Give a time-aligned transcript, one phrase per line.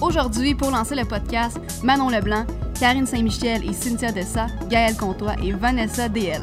[0.00, 2.44] Aujourd'hui, pour lancer le podcast, Manon Leblanc,
[2.78, 6.42] Karine Saint-Michel et Cynthia Dessa, Gaëlle Comtois et Vanessa DL.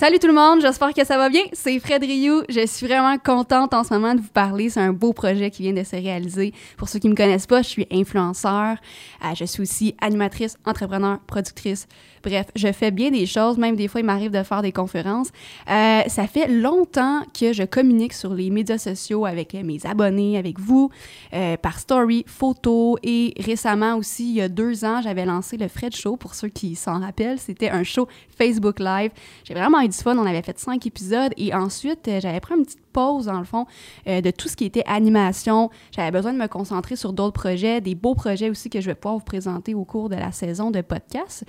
[0.00, 1.42] Salut tout le monde, j'espère que ça va bien.
[1.52, 2.42] C'est Fred Rioux.
[2.48, 4.70] Je suis vraiment contente en ce moment de vous parler.
[4.70, 6.54] C'est un beau projet qui vient de se réaliser.
[6.78, 8.78] Pour ceux qui me connaissent pas, je suis influenceur.
[9.22, 11.86] Euh, je suis aussi animatrice, entrepreneur, productrice.
[12.22, 13.58] Bref, je fais bien des choses.
[13.58, 15.28] Même des fois, il m'arrive de faire des conférences.
[15.70, 20.58] Euh, ça fait longtemps que je communique sur les médias sociaux avec mes abonnés, avec
[20.58, 20.90] vous,
[21.32, 25.68] euh, par story, photo et récemment aussi, il y a deux ans, j'avais lancé le
[25.68, 26.16] Fred Show.
[26.16, 29.10] Pour ceux qui s'en rappellent, c'était un show Facebook Live.
[29.44, 30.16] J'ai vraiment du fun.
[30.16, 33.44] On avait fait cinq épisodes et ensuite, euh, j'avais pris une petite pause, dans le
[33.44, 33.66] fond,
[34.06, 35.70] euh, de tout ce qui était animation.
[35.94, 38.94] J'avais besoin de me concentrer sur d'autres projets, des beaux projets aussi que je vais
[38.94, 41.44] pouvoir vous présenter au cours de la saison de podcast.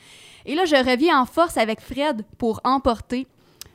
[0.45, 3.27] Et là, je reviens en force avec Fred pour emporter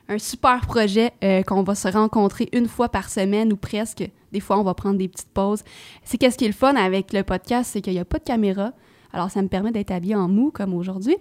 [0.09, 4.09] un super projet euh, qu'on va se rencontrer une fois par semaine ou presque.
[4.33, 5.63] Des fois, on va prendre des petites pauses.
[6.05, 8.25] C'est qu'est-ce qui est le fun avec le podcast, c'est qu'il n'y a pas de
[8.25, 8.73] caméra.
[9.17, 11.17] Alors, ça me permet d'être habillée en mou comme aujourd'hui.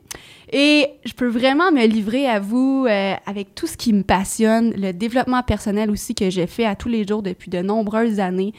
[0.52, 4.74] Et je peux vraiment me livrer à vous euh, avec tout ce qui me passionne,
[4.76, 8.52] le développement personnel aussi que j'ai fait à tous les jours depuis de nombreuses années,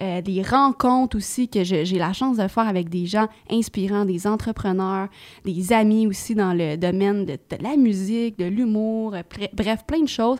[0.00, 4.26] euh, des rencontres aussi que j'ai la chance de faire avec des gens inspirants, des
[4.26, 5.06] entrepreneurs,
[5.44, 9.14] des amis aussi dans le domaine de, la musique, de l'humour,
[9.52, 10.38] bref, plein de choses.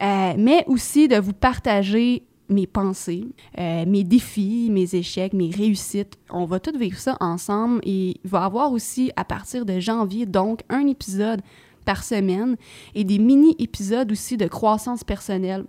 [0.00, 3.26] Euh, mais aussi de vous partager mes pensées,
[3.58, 6.18] euh, mes défis, mes échecs, mes réussites.
[6.30, 9.80] On va tout vivre ça ensemble et il va y avoir aussi à partir de
[9.80, 11.40] janvier, donc un épisode
[11.84, 12.56] par semaine
[12.94, 15.64] et des mini-épisodes aussi de croissance personnelle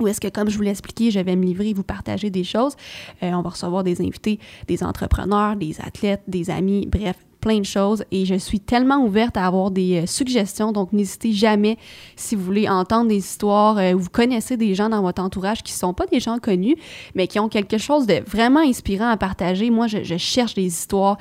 [0.00, 2.30] où est-ce que, comme je vous l'ai expliqué, je vais me livrer et vous partager
[2.30, 2.74] des choses.
[3.22, 7.64] Euh, on va recevoir des invités, des entrepreneurs, des athlètes, des amis, bref, plein de
[7.64, 10.72] choses et je suis tellement ouverte à avoir des euh, suggestions.
[10.72, 11.76] Donc, n'hésitez jamais
[12.16, 15.62] si vous voulez entendre des histoires euh, ou vous connaissez des gens dans votre entourage
[15.62, 16.76] qui ne sont pas des gens connus,
[17.14, 19.70] mais qui ont quelque chose de vraiment inspirant à partager.
[19.70, 21.16] Moi, je, cherche des histoires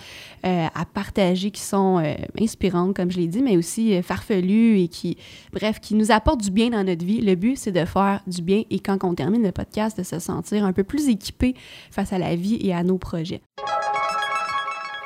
[0.45, 2.03] euh, à partager qui sont
[2.39, 5.17] inspirantes, comme je l'ai dit, mais aussi farfelues et qui,
[5.53, 7.21] bref, qui nous apportent du bien dans notre vie.
[7.21, 10.19] Le but, c'est de faire du bien et quand on termine le podcast, de se
[10.19, 11.55] sentir un peu plus équipé
[11.91, 13.41] face à la vie et à nos projets.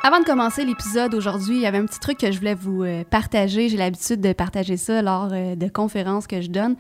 [0.04, 2.82] Avant de commencer l'épisode aujourd'hui, il y avait un petit truc que je voulais vous
[2.82, 3.70] euh, partager.
[3.70, 6.76] J'ai l'habitude de partager ça lors euh, de conférences que je donne.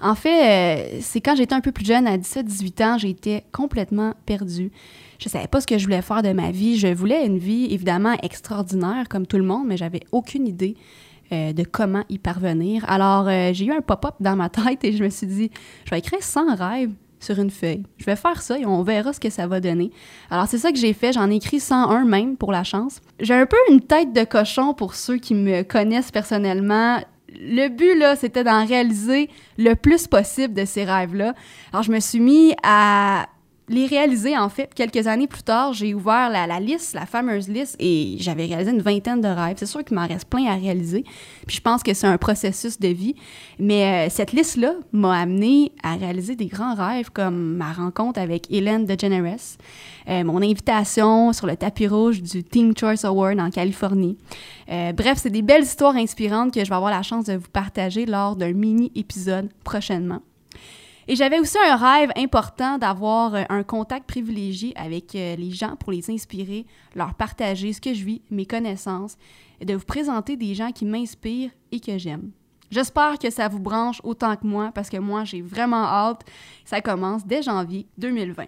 [0.00, 4.14] En fait, euh, c'est quand j'étais un peu plus jeune, à 17-18 ans, j'étais complètement
[4.24, 4.72] perdue.
[5.18, 6.78] Je savais pas ce que je voulais faire de ma vie.
[6.78, 10.74] Je voulais une vie évidemment extraordinaire comme tout le monde, mais j'avais aucune idée
[11.30, 12.84] de comment y parvenir.
[12.90, 15.50] Alors, j'ai eu un pop-up dans ma tête et je me suis dit,
[15.86, 16.90] je vais écrire 100 rêves
[17.22, 17.82] sur une feuille.
[17.98, 19.90] Je vais faire ça et on verra ce que ça va donner.
[20.30, 21.12] Alors, c'est ça que j'ai fait.
[21.12, 23.00] J'en ai écrit 101 même pour la chance.
[23.20, 27.00] J'ai un peu une tête de cochon pour ceux qui me connaissent personnellement.
[27.28, 31.34] Le but, là, c'était d'en réaliser le plus possible de ces rêves-là.
[31.72, 33.26] Alors, je me suis mis à
[33.68, 34.72] les réaliser, en fait.
[34.74, 38.82] Quelques années plus tard, j'ai ouvert la, liste, la fameuse liste, et j'avais réalisé une
[38.82, 39.56] vingtaine de rêves.
[39.58, 41.04] C'est sûr qu'il m'en reste plein à réaliser.
[41.46, 43.14] Puis je pense que c'est un processus de vie.
[43.58, 48.50] Mais euh, cette liste-là m'a amené à réaliser des grands rêves comme ma rencontre avec
[48.50, 49.56] Hélène DeGeneres,
[50.08, 54.18] euh, mon invitation sur le tapis rouge du Teen Choice Award en Californie.
[54.70, 57.50] Euh, bref, c'est des belles histoires inspirantes que je vais avoir la chance de vous
[57.52, 60.22] partager lors d'un mini-épisode prochainement.
[61.08, 65.76] Et j'avais aussi un rêve important d'avoir euh, un contact privilégié avec euh, les gens
[65.76, 66.64] pour les inspirer,
[66.94, 69.16] leur partager ce que je vis, mes connaissances,
[69.60, 72.30] et de vous présenter des gens qui m'inspirent et que j'aime.
[72.70, 76.24] J'espère que ça vous branche autant que moi parce que moi, j'ai vraiment hâte.
[76.64, 78.46] Ça commence dès janvier 2020.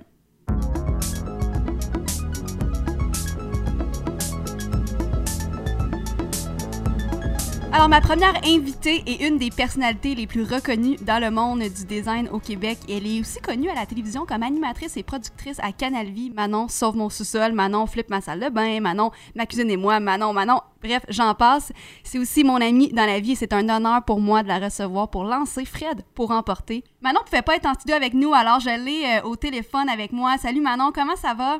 [7.74, 11.84] Alors, ma première invitée est une des personnalités les plus reconnues dans le monde du
[11.84, 12.78] design au Québec.
[12.88, 16.30] Elle est aussi connue à la télévision comme animatrice et productrice à Canal Vie.
[16.30, 19.98] Manon Sauve mon sous-sol, Manon Flip ma salle de bain, Manon Ma cuisine et moi,
[19.98, 20.60] Manon, Manon.
[20.84, 21.72] Bref, j'en passe.
[22.04, 24.60] C'est aussi mon amie dans la vie et c'est un honneur pour moi de la
[24.60, 26.84] recevoir pour lancer Fred pour emporter.
[27.02, 29.88] Manon ne pouvait pas être en studio avec nous, alors je l'ai euh, au téléphone
[29.88, 30.36] avec moi.
[30.38, 31.58] Salut Manon, comment ça va?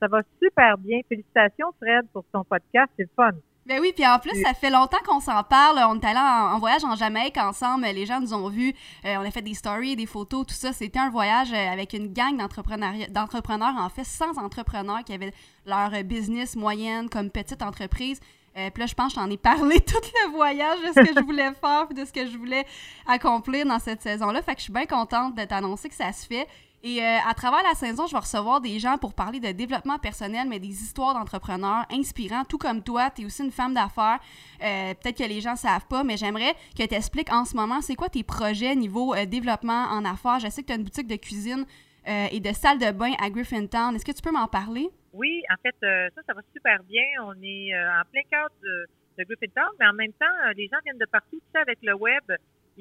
[0.00, 1.02] Ça va super bien.
[1.08, 3.30] Félicitations Fred pour ton podcast, c'est fun.
[3.66, 5.80] Ben oui, puis en plus, ça fait longtemps qu'on s'en parle.
[5.88, 7.86] On est allé en, voyage en Jamaïque ensemble.
[7.86, 8.74] Les gens nous ont vus.
[9.06, 10.74] Euh, on a fait des stories, des photos, tout ça.
[10.74, 15.32] C'était un voyage euh, avec une gang d'entrepreneurs, en fait, sans entrepreneurs qui avaient
[15.64, 18.20] leur business moyenne comme petite entreprise.
[18.56, 21.20] Euh, puis là, je pense que j'en ai parlé tout le voyage de ce que
[21.20, 22.64] je voulais faire puis de ce que je voulais
[23.06, 24.42] accomplir dans cette saison-là.
[24.42, 26.46] Fait que je suis bien contente de t'annoncer que ça se fait.
[26.86, 29.98] Et euh, à travers la saison, je vais recevoir des gens pour parler de développement
[29.98, 33.08] personnel, mais des histoires d'entrepreneurs inspirants, tout comme toi.
[33.10, 34.18] Tu es aussi une femme d'affaires.
[34.62, 37.56] Euh, peut-être que les gens ne savent pas, mais j'aimerais que tu expliques en ce
[37.56, 40.40] moment, c'est quoi tes projets niveau euh, développement en affaires?
[40.40, 41.64] Je sais que tu as une boutique de cuisine
[42.06, 43.96] et de salle de bain à Griffintown.
[43.96, 44.90] Est-ce que tu peux m'en parler?
[45.14, 47.02] Oui, en fait, ça, ça va super bien.
[47.22, 48.86] On est en plein cœur de,
[49.16, 51.40] de Griffintown, mais en même temps, les gens viennent de partout.
[51.54, 52.24] Tu avec le web,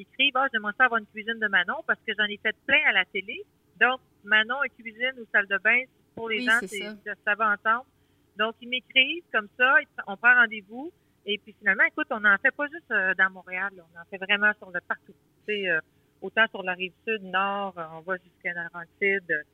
[0.02, 2.82] écrivent, ah, j'aimerais ça avoir une cuisine de Manon parce que j'en ai fait plein
[2.88, 3.44] à la télé.
[3.80, 5.84] Donc, Manon et cuisine ou salle de bain,
[6.16, 6.82] pour les gens, c'est,
[7.26, 7.36] ça.
[7.36, 7.86] va ensemble.
[8.38, 9.76] Donc, ils m'écrivent comme ça,
[10.08, 10.92] on prend rendez-vous.
[11.26, 14.18] Et puis finalement, écoute, on n'en fait pas juste euh, dans Montréal, on en fait
[14.18, 15.14] vraiment sur le partout.
[15.48, 15.80] Tu euh,
[16.22, 19.46] autant sur la rive sud, nord, on va jusqu'à Laurentide.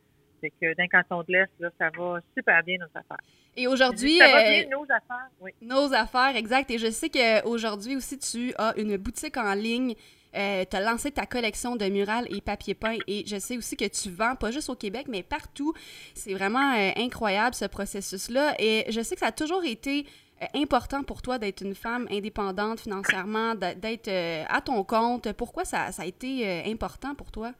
[0.41, 3.17] C'est que d'un canton de l'Est, là, ça va super bien nos affaires.
[3.55, 5.51] Et aujourd'hui, ça va bien, euh, nos affaires, oui.
[5.61, 6.71] Nos affaires, exact.
[6.71, 9.95] Et je sais qu'aujourd'hui aussi, tu as une boutique en ligne
[10.35, 13.75] euh, tu as lancé ta collection de murales et papier peint et je sais aussi
[13.75, 15.73] que tu vends pas juste au Québec, mais partout.
[16.13, 18.53] C'est vraiment euh, incroyable ce processus-là.
[18.59, 20.05] Et je sais que ça a toujours été
[20.41, 24.09] euh, important pour toi d'être une femme indépendante financièrement, d'être
[24.49, 25.33] à ton compte.
[25.33, 27.51] Pourquoi ça, a été important pour toi?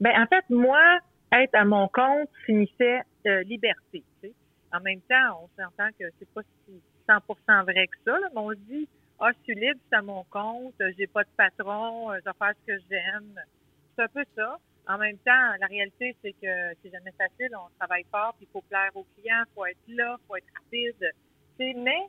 [0.00, 0.98] Ben en fait, moi,
[1.32, 3.00] être à mon compte signifie
[3.46, 4.04] liberté.
[4.72, 6.42] En même temps, on s'entend que c'est pas
[7.08, 8.88] 100% vrai que ça, mais on dit
[9.20, 12.36] ah, je suis libre, c'est à mon compte, j'ai pas de patron, euh, je vais
[12.38, 13.40] faire ce que j'aime.
[13.96, 14.58] C'est un peu ça.
[14.86, 17.50] En même temps, la réalité, c'est que c'est jamais facile.
[17.54, 20.36] On travaille fort, puis il faut plaire aux clients, il faut être là, il faut
[20.36, 21.12] être rapide.
[21.58, 22.06] mais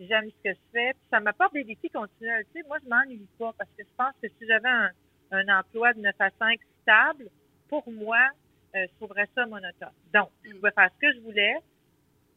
[0.00, 0.92] j'aime ce que je fais.
[0.92, 2.44] Puis ça m'apporte des défis continuels.
[2.46, 5.92] Tu sais, moi, je m'ennuie pas parce que je pense que si j'avais un, emploi
[5.92, 7.28] de 9 à 5 stable,
[7.68, 8.30] pour moi,
[8.74, 9.92] euh, je trouverais ça monotone.
[10.12, 11.56] Donc, je pouvais faire ce que je voulais,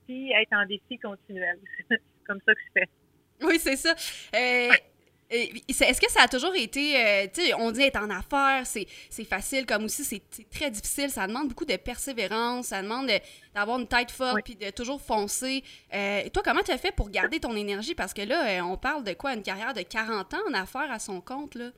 [0.06, 1.58] puis être en défi continuel.
[1.90, 2.90] c'est comme ça que je fais.
[3.44, 3.94] Oui, c'est ça.
[4.36, 4.70] Euh,
[5.32, 9.24] est-ce que ça a toujours été, euh, tu sais, on dit être en affaires, c'est
[9.24, 13.10] facile, comme aussi c'est très difficile, ça demande beaucoup de persévérance, ça demande
[13.54, 15.64] d'avoir une tête forte, puis de toujours foncer.
[15.94, 17.94] Euh, toi, comment tu as fait pour garder ton énergie?
[17.94, 21.00] Parce que là, on parle de quoi, une carrière de 40 ans en affaires à
[21.00, 21.70] son compte, là?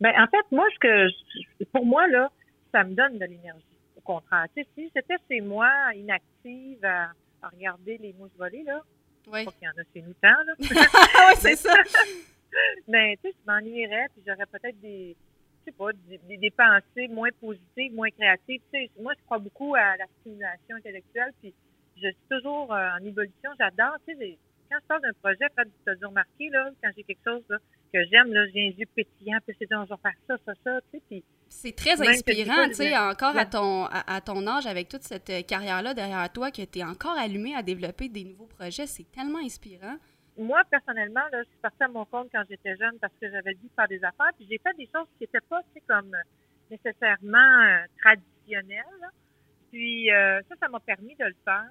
[0.00, 2.30] Ben, en fait, moi, ce que, pour moi, là,
[2.72, 3.64] ça me donne de l'énergie.
[3.96, 7.12] Au contraire, tu sais, si j'étais chez moi, inactive, à,
[7.42, 8.82] à regarder les mousses voler, là,
[9.26, 9.44] oui.
[9.44, 10.54] Pas qu'il y en a chez nous tant, là.
[10.58, 11.74] oui, c'est ça.
[12.88, 15.16] Mais, tu sais, je m'ennuierais, puis j'aurais peut-être des,
[15.60, 18.60] je sais pas, des, des, pensées moins positives, moins créatives.
[18.72, 21.54] Tu sais, moi, je crois beaucoup à la stimulation intellectuelle, puis
[21.96, 23.50] je suis toujours euh, en évolution.
[23.58, 24.38] J'adore, tu sais,
[24.70, 27.42] quand je parle d'un projet, Fred, tu as dû remarquer, là, quand j'ai quelque chose
[27.48, 27.58] là,
[27.92, 30.80] que j'aime, là, j'ai un yeux pétillant, puis c'est on va faire ça, ça, ça,
[30.92, 34.88] tu sais, puis c'est très inspirant, tu sais, encore à ton, à, ton âge, avec
[34.88, 38.46] toute cette euh, carrière-là derrière toi, que tu es encore allumé à développer des nouveaux
[38.46, 38.86] projets.
[38.86, 39.96] C'est tellement inspirant.
[40.36, 43.54] Moi, personnellement, là, je suis partie à mon compte quand j'étais jeune parce que j'avais
[43.54, 44.32] dû faire des affaires.
[44.36, 49.10] Puis j'ai fait des choses qui n'étaient pas, tu sais, comme euh, nécessairement euh, traditionnelles.
[49.72, 51.68] Puis ça, ça m'a permis de le faire.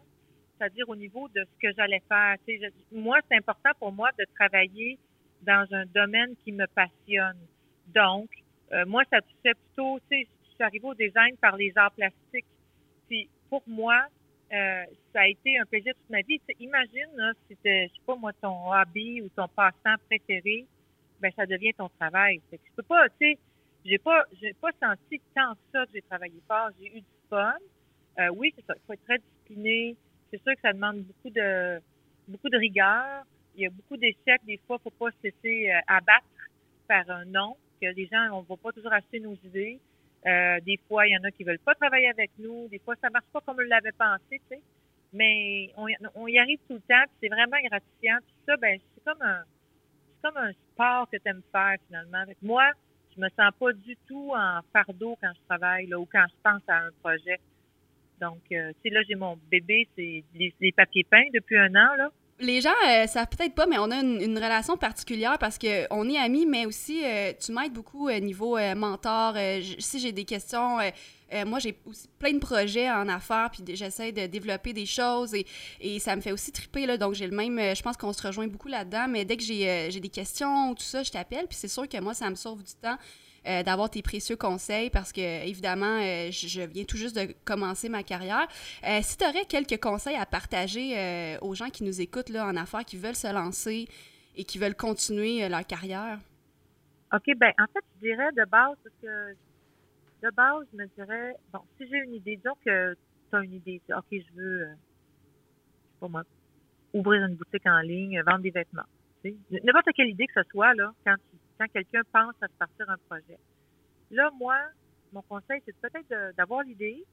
[0.57, 2.35] C'est-à-dire au niveau de ce que j'allais faire.
[2.47, 4.99] Tu sais, moi, c'est important pour moi de travailler
[5.45, 7.37] dans un domaine qui me passionne.
[7.93, 8.29] Donc,
[8.73, 11.91] euh, moi, ça touchait plutôt, tu sais, je suis arrivée au design par les arts
[11.91, 12.45] plastiques.
[13.07, 14.07] Puis pour moi,
[14.53, 14.83] euh,
[15.13, 16.39] ça a été un plaisir toute ma vie.
[16.59, 20.65] imagine, là, si c'était, je sais pas moi, ton hobby ou ton passe-temps préféré,
[21.21, 22.41] ben ça devient ton travail.
[22.49, 23.39] Fait que peux pas, tu sais,
[23.85, 26.69] j'ai pas, j'ai pas senti tant que ça que j'ai travaillé fort.
[26.79, 27.53] J'ai eu du fun.
[28.19, 28.73] Euh, oui, c'est ça.
[28.75, 29.95] Il faut être très discipliné.
[30.31, 31.79] C'est sûr que ça demande beaucoup de,
[32.27, 33.23] beaucoup de rigueur.
[33.55, 34.41] Il y a beaucoup d'échecs.
[34.45, 36.25] Des fois, faut pas se laisser abattre
[36.87, 39.79] par un non que les gens, on ne va pas toujours acheter nos idées.
[40.25, 42.67] Euh, des fois, il y en a qui veulent pas travailler avec nous.
[42.69, 44.61] Des fois, ça marche pas comme on l'avait pensé, tu sais.
[45.13, 48.17] Mais on, y arrive tout le temps, c'est vraiment gratifiant.
[48.25, 52.17] Puis ça, ben, c'est comme un, c'est comme un sport que tu aimes faire finalement.
[52.17, 52.71] Avec moi,
[53.15, 56.35] je me sens pas du tout en fardeau quand je travaille là, ou quand je
[56.43, 57.39] pense à un projet.
[58.19, 61.95] Donc, euh, tu sais, là, j'ai mon bébé, c'est les papiers peints depuis un an,
[61.97, 62.09] là
[62.39, 66.09] les gens euh, savent peut-être pas, mais on a une, relation particulière parce que on
[66.09, 69.35] est amis, mais aussi euh, tu m'aides beaucoup au euh, niveau mentor.
[69.79, 70.79] si j'ai des questions,
[71.45, 75.45] moi j'ai aussi plein de projets en affaires, puis j'essaie de développer des choses et,
[75.79, 76.97] et, ça me fait aussi triper là.
[76.97, 79.07] Donc j'ai le même, je pense qu'on se rejoint beaucoup là-dedans.
[79.07, 81.47] Mais dès que j'ai des questions ou tout ça, je t'appelle.
[81.47, 82.97] Puis c'est sûr que moi ça me sauve du temps.
[83.47, 87.89] Euh, d'avoir tes précieux conseils parce que, évidemment, euh, je, viens tout juste de commencer
[87.89, 88.47] ma carrière.
[88.83, 92.55] Euh, si tu aurais quelques conseils à partager aux gens qui nous écoutent là, en
[92.55, 93.87] affaires, qui veulent se lancer
[94.35, 96.17] et qui veulent continuer leur carrière?
[97.13, 99.35] OK, ben en fait, je dirais de base, parce que
[100.23, 102.95] de base, je me dirais, bon, si j'ai une idée, disons que
[103.29, 106.23] tu as une idée, OK, je veux, je sais pas moi,
[106.93, 108.89] ouvrir une boutique en ligne, vendre des vêtements.
[109.23, 112.89] N'importe quelle idée que ce soit, là, quand tu quand quelqu'un pense à se partir
[112.89, 113.37] un projet.
[114.11, 114.57] Là, moi,
[115.13, 117.03] mon conseil, c'est peut-être d'avoir l'idée,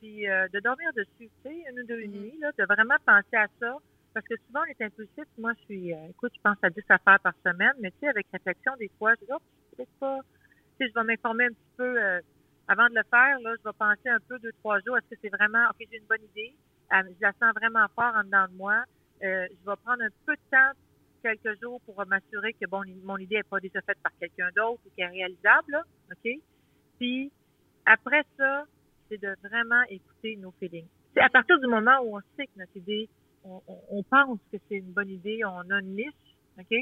[0.00, 2.10] puis euh, de dormir dessus, tu sais, une ou deux Mhm.
[2.12, 3.76] nuits, là, de vraiment penser à ça.
[4.12, 5.24] Parce que souvent, on est impulsif.
[5.38, 8.08] Moi, je suis, euh, écoute, je pense à 10 affaires par semaine, mais tu sais,
[8.08, 9.38] avec réflexion, des fois, je dis, oh,
[9.76, 10.18] peut-être pas.
[10.78, 12.20] Tu sais, je vais m'informer un petit peu euh,
[12.66, 13.38] avant de le faire.
[13.40, 14.96] Là, je vais penser un peu deux, trois jours.
[14.98, 16.52] Est-ce que c'est vraiment, OK, j'ai une bonne idée.
[16.92, 18.82] Euh, je la sens vraiment fort en dedans de moi.
[19.22, 19.26] Je
[19.66, 20.72] vais prendre un peu de temps,
[21.22, 24.80] quelques jours, pour m'assurer que bon, mon idée n'est pas déjà faite par quelqu'un d'autre
[24.86, 25.82] ou qu'elle est réalisable.
[26.10, 26.32] OK?
[26.98, 27.30] Puis,
[27.86, 28.64] après ça,
[29.08, 30.86] c'est de vraiment écouter nos feelings.
[31.14, 33.08] C'est à partir du moment où on sait que notre idée,
[33.44, 36.76] on, pense que c'est une bonne idée, on a une niche, OK?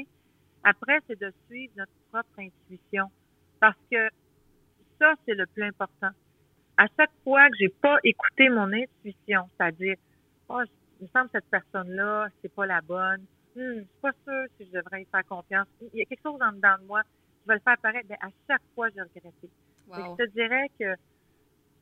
[0.63, 3.09] Après, c'est de suivre notre propre intuition.
[3.59, 4.09] Parce que
[4.99, 6.09] ça, c'est le plus important.
[6.77, 9.95] À chaque fois que j'ai pas écouté mon intuition, c'est-à-dire,
[10.49, 10.61] oh,
[10.99, 13.25] il me semble que cette personne-là, c'est pas la bonne.
[13.59, 15.67] Hmm, je suis pas sûre si je devrais y faire confiance.
[15.93, 17.01] Il y a quelque chose en dedans de moi.
[17.43, 18.07] Je vais le faire apparaître.
[18.07, 19.49] Ben, à chaque fois, j'ai regretté.
[19.89, 20.15] Wow.
[20.17, 20.95] Je te dirais que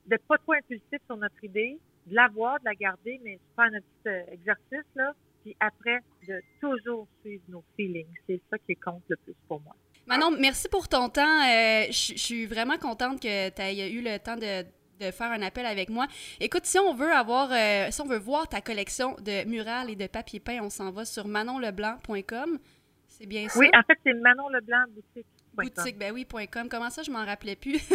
[0.07, 3.85] d'être pas trop impulsif sur notre idée, de l'avoir, de la garder, mais faire notre
[4.01, 8.07] petit euh, exercice, là, puis après, de toujours suivre nos feelings.
[8.25, 9.75] C'est ça qui compte le plus pour moi.
[10.07, 11.21] Manon, merci pour ton temps.
[11.21, 14.65] Euh, je suis vraiment contente que tu aies eu le temps de,
[14.99, 16.07] de faire un appel avec moi.
[16.39, 19.95] Écoute, si on veut avoir, euh, si on veut voir ta collection de murales et
[19.95, 22.59] de papier peint, on s'en va sur manonleblanc.com.
[23.17, 23.59] C'est bien ça?
[23.59, 25.25] Oui, en fait, c'est Manon Leblanc boutique.
[25.53, 26.67] Boutique, ben oui, .com.
[26.69, 27.81] Comment ça, je m'en rappelais plus?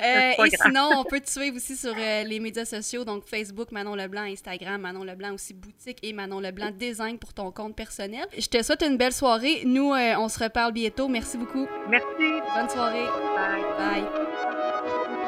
[0.00, 0.50] Euh, et grave.
[0.66, 4.22] sinon, on peut te suivre aussi sur euh, les médias sociaux, donc Facebook, Manon Leblanc,
[4.22, 8.26] Instagram, Manon Leblanc aussi boutique et Manon Leblanc design pour ton compte personnel.
[8.36, 9.62] Je te souhaite une belle soirée.
[9.64, 11.08] Nous, euh, on se reparle bientôt.
[11.08, 11.66] Merci beaucoup.
[11.88, 12.06] Merci.
[12.54, 13.06] Bonne soirée.
[13.34, 14.04] Bye.
[14.04, 15.27] Bye.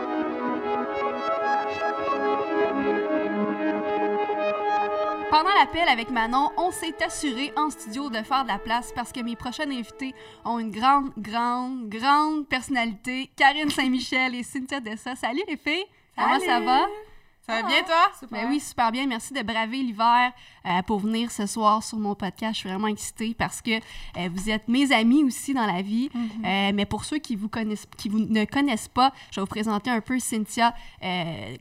[5.31, 9.13] Pendant l'appel avec Manon, on s'est assuré en studio de faire de la place parce
[9.13, 10.13] que mes prochaines invités
[10.45, 13.31] ont une grande, grande, grande personnalité.
[13.37, 15.15] Karine Saint-Michel et Cynthia Dessa.
[15.15, 15.85] Salut les filles!
[16.19, 16.81] Comment ça va?
[17.51, 18.29] Ça va bien, toi?
[18.31, 19.07] Ben oui, super bien.
[19.07, 20.33] Merci de braver l'hiver
[20.67, 22.55] euh, pour venir ce soir sur mon podcast.
[22.55, 26.11] Je suis vraiment excitée parce que euh, vous êtes mes amis aussi dans la vie.
[26.15, 29.47] Euh, mais pour ceux qui vous connaissent, qui vous ne connaissent pas, je vais vous
[29.49, 30.75] présenter un peu Cynthia,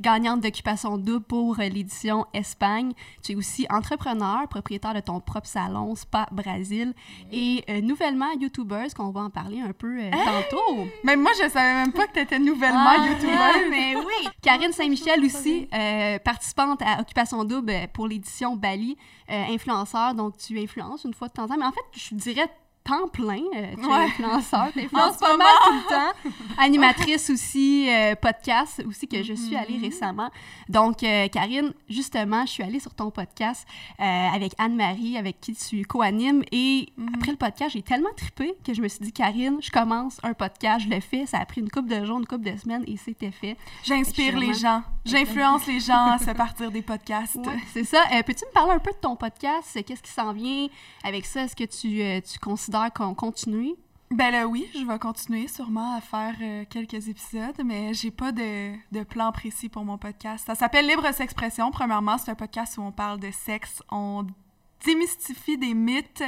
[0.02, 2.94] gagnante d'occupation double pour l'édition Espagne.
[3.24, 6.94] Tu es aussi entrepreneur, propriétaire de ton propre salon Spa Brasil
[7.32, 10.88] et nouvellement youtubeuse, qu'on va en parler un peu euh, tantôt.
[11.04, 13.70] Même moi, je savais même pas que t'étais nouvellement Ah, youtubeuse.
[13.70, 14.30] mais oui!
[14.42, 18.98] Karine Saint-Michel aussi, euh, participante à Occupation Double pour l'édition Bali,
[19.30, 21.58] euh, influenceur, donc tu influences une fois de temps en temps.
[21.58, 22.50] Mais en fait, je dirais
[22.90, 24.06] temps plein, euh, tu es Ouais.
[24.06, 26.32] influenceur, tu En influences ce pas mal tout le temps.
[26.58, 30.30] Animatrice aussi, euh, podcast aussi que je suis allée récemment.
[30.68, 33.68] Donc, euh, Karine, justement, je suis allée sur ton podcast
[34.00, 36.44] euh, avec Anne-Marie, avec qui tu co-animes.
[36.52, 40.20] Et après le podcast, j'ai tellement trippé que je me suis dit, Karine, je commence
[40.24, 41.26] un podcast, je le fais.
[41.26, 43.56] Ça a pris une couple de jours, une couple de semaines et c'était fait.
[43.84, 44.84] J'inspire les gens.
[45.06, 47.36] J'influence les gens à se partir des podcasts.
[47.38, 48.04] Ouais, c'est ça.
[48.26, 49.80] Peux-tu me parler un peu de ton podcast?
[49.86, 50.68] Qu'est-ce qui s'en vient
[51.04, 51.44] avec ça?
[51.44, 53.76] Est-ce que tu, tu considères qu'on continue?
[54.12, 58.32] Ben là, oui, je vais continuer sûrement à faire euh, quelques épisodes, mais j'ai pas
[58.32, 60.48] de, de plan précis pour mon podcast.
[60.48, 61.70] Ça s'appelle Libre S'expression.
[61.70, 64.26] Premièrement, c'est un podcast où on parle de sexe, on
[64.86, 66.24] démystifie des mythes,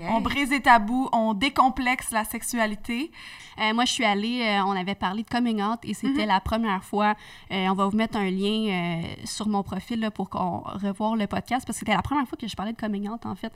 [0.00, 3.10] on brise des tabous, on décomplexe la sexualité.
[3.58, 6.40] Euh, moi, je suis allée, euh, on avait parlé de coming out et c'était la
[6.40, 7.14] première fois.
[7.50, 11.26] Euh, on va vous mettre un lien sur mon profil là, pour qu'on revoie le
[11.26, 13.52] podcast parce que c'était la première fois que je parlais de coming out, en fait,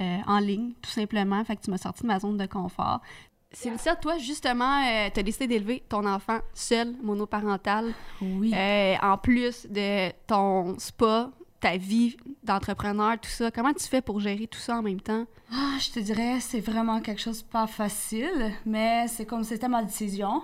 [0.00, 1.42] euh, en ligne, tout simplement.
[1.44, 3.00] Fait que tu m'as sorti de ma zone de confort.
[3.50, 7.94] Cynthia, toi, justement, euh, tu as décidé d'élever ton enfant seul, monoparental.
[8.20, 8.52] Oui.
[8.54, 14.20] Euh, en plus de ton spa, ta vie d'entrepreneur, tout ça, comment tu fais pour
[14.20, 15.24] gérer tout ça en même temps?
[15.52, 19.68] Ah, je te dirais, c'est vraiment quelque chose de pas facile, mais c'est comme c'était
[19.68, 20.42] ma décision.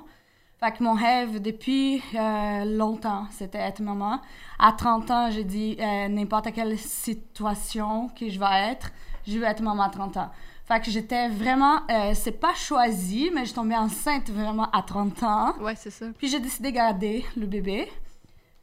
[0.61, 4.21] Fait que mon rêve depuis euh, longtemps, c'était être maman.
[4.59, 8.91] À 30 ans, j'ai dit euh, n'importe quelle situation que je vais être,
[9.27, 10.31] je veux être maman à 30 ans.
[10.67, 14.81] Fait que j'étais vraiment, euh, c'est pas choisi, mais je suis tombée enceinte vraiment à
[14.81, 15.55] 30 ans.
[15.61, 16.07] Ouais, c'est ça.
[16.17, 17.91] Puis j'ai décidé de garder le bébé.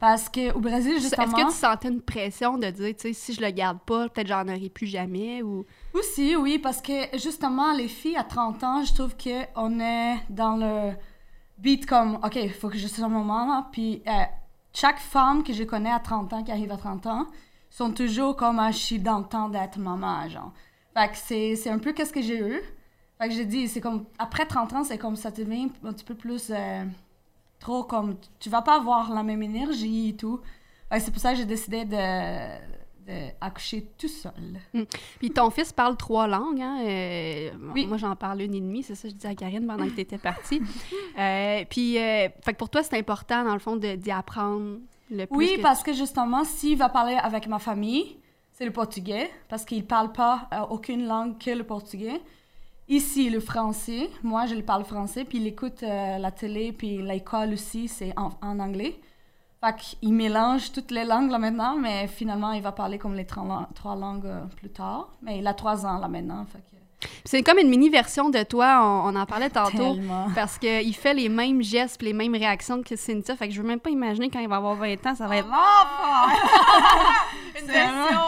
[0.02, 1.38] Parce qu'au Brésil, justement.
[1.38, 4.08] Est-ce que tu sentais une pression de dire, tu sais, si je le garde pas,
[4.08, 5.64] peut-être j'en aurai plus jamais ou...
[5.94, 10.56] Aussi, oui, parce que justement, les filles à 30 ans, je trouve qu'on est dans
[10.56, 10.94] le
[11.58, 13.68] beat comme, OK, il faut que je sois maman, là.
[13.70, 14.24] Puis euh,
[14.74, 17.26] chaque femme que je connais à 30 ans, qui arrive à 30 ans,
[17.70, 20.52] sont toujours comme, ah, je suis dans le temps d'être maman, genre.
[20.96, 22.60] Fait que c'est, c'est un peu qu'est-ce que j'ai eu.
[23.20, 26.04] Fait que j'ai dit, c'est comme, après 30 ans, c'est comme ça devient un petit
[26.04, 26.84] peu plus euh,
[27.62, 30.40] trop comme, tu vas pas avoir la même énergie et tout.
[30.98, 32.72] C'est pour ça que j'ai décidé de
[33.06, 34.86] d'accoucher tout seul.
[35.18, 36.78] Puis ton fils parle trois langues, hein?
[36.84, 37.86] euh, Oui.
[37.86, 39.90] Moi, j'en parle une et demie, c'est ça que je disais à Karine pendant que
[39.90, 40.60] tu étais partie.
[41.18, 44.78] Euh, puis, euh, fait que pour toi, c'est important, dans le fond, d'y apprendre
[45.10, 45.36] le plus.
[45.36, 48.16] Oui, que parce que justement, s'il va parler avec ma famille,
[48.52, 52.22] c'est le portugais, parce qu'il parle pas aucune langue que le portugais.
[52.92, 57.00] Ici, le français, moi, je lui parle français, puis il écoute euh, la télé, puis
[57.00, 59.00] l'école aussi, c'est en, en anglais.
[59.64, 63.24] Fait qu'il mélange toutes les langues là maintenant, mais finalement, il va parler comme les
[63.24, 65.08] trois, lang- trois langues euh, plus tard.
[65.22, 67.08] Mais il a trois ans là maintenant, fait que...
[67.24, 69.94] C'est comme une mini-version de toi, on, on en parlait tantôt.
[69.94, 70.26] Tellement.
[70.34, 73.34] Parce qu'il fait les mêmes gestes les mêmes réactions que Cynthia.
[73.36, 75.36] Fait que je veux même pas imaginer quand il va avoir 20 ans, ça va
[75.38, 75.48] être.
[77.60, 78.20] Une C'est version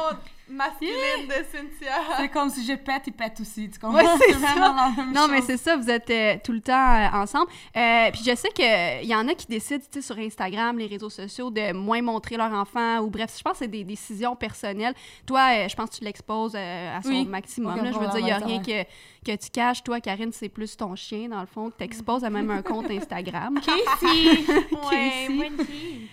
[0.48, 1.92] masculine de Cynthia.
[2.18, 3.96] C'est comme si je pète, il pète aussi, tu comprends?
[3.98, 6.72] Ouais, c'est vraiment la même Non, mais c'est ça, vous êtes euh, tout le temps
[6.72, 7.46] euh, ensemble.
[7.76, 10.86] Euh, puis je sais qu'il y en a qui décident, tu sais, sur Instagram, les
[10.86, 14.36] réseaux sociaux, de moins montrer leur enfant, ou bref, je pense que c'est des décisions
[14.36, 14.94] personnelles.
[15.26, 17.76] Toi, je pense que tu l'exposes à son Oui, maximum.
[17.82, 17.90] là.
[17.92, 18.82] je veux dire, il n'y a rien que,
[19.24, 19.82] que tu caches.
[19.82, 22.62] Toi, Karine, c'est plus ton chien, dans le fond, que tu exposes à même un
[22.62, 23.58] compte Instagram.
[23.60, 24.44] Casey!
[24.90, 25.50] Casey.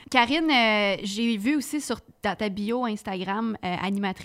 [0.10, 0.52] Karine,
[1.04, 4.22] j'ai vu aussi sur ta, ta bio Instagram, animatrice,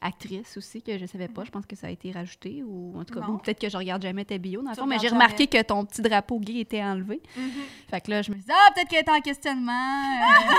[0.00, 1.44] actrice aussi, que je savais pas.
[1.44, 4.02] Je pense que ça a été rajouté, ou en tout cas, peut-être que je regarde
[4.02, 6.82] jamais ta bio, dans le fond, mais j'ai remarqué que ton petit drapeau gay était
[6.82, 7.22] enlevé.
[7.88, 9.72] Fait que là, je me suis dit, ah, peut-être qu'elle est en questionnement.
[9.72, 10.52] euh,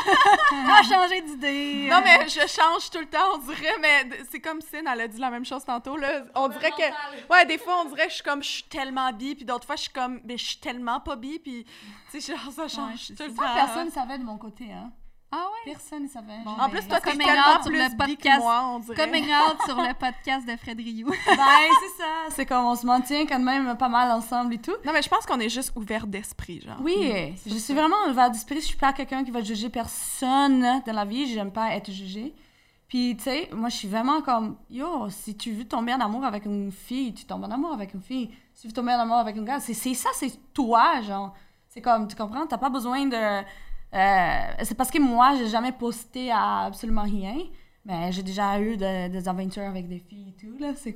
[0.52, 1.88] elle a changé d'idée.
[1.90, 5.08] Non, mais je change tout le temps, on dirait, mais c'est comme Cyn, elle a
[5.08, 6.24] dit la même chose tantôt, là.
[6.36, 7.32] On dirait que.
[7.32, 9.66] Ouais, des fois, on dirait que je suis comme, je suis tellement bi, puis d'autres
[9.66, 11.66] fois, je suis comme, mais je suis tellement pas bi, puis,
[12.12, 13.54] tu sais, genre, ça change tout le temps.
[13.54, 14.92] Personne ne savait de mon côté, hein?
[15.32, 15.74] Ah ouais?
[15.74, 16.40] Personne ne savait.
[16.46, 18.40] Bon, En plus, toi, t'es Coming out sur le podcast.
[18.40, 18.80] moi.
[18.96, 21.08] Coming out sur le podcast de Fred Rioux.
[21.10, 21.38] Ben,
[21.82, 22.06] c'est ça.
[22.30, 24.76] C'est comme on se maintient quand même pas mal ensemble et tout.
[24.86, 26.78] Non, mais je pense qu'on est juste ouvert d'esprit, genre.
[26.82, 28.62] Oui, je suis vraiment ouverte d'esprit.
[28.62, 31.28] Je suis pas quelqu'un qui va juger personne dans la vie.
[31.34, 32.34] J'aime pas être jugée.
[32.88, 36.24] Puis, tu sais, moi, je suis vraiment comme, yo, si tu veux tomber en amour
[36.24, 38.32] avec une fille, tu tombes en amour avec une fille.
[38.54, 41.34] Si tu veux tomber en amour avec un gars, c'est c'est ça, c'est toi, genre.
[41.68, 42.48] C'est comme, tu comprends?
[42.48, 43.44] T'as pas besoin de.
[43.94, 47.38] Euh, c'est parce que moi, j'ai jamais posté à absolument rien.
[47.86, 50.74] Mais j'ai déjà eu de- des aventures avec des filles et tout, là.
[50.76, 50.96] C'est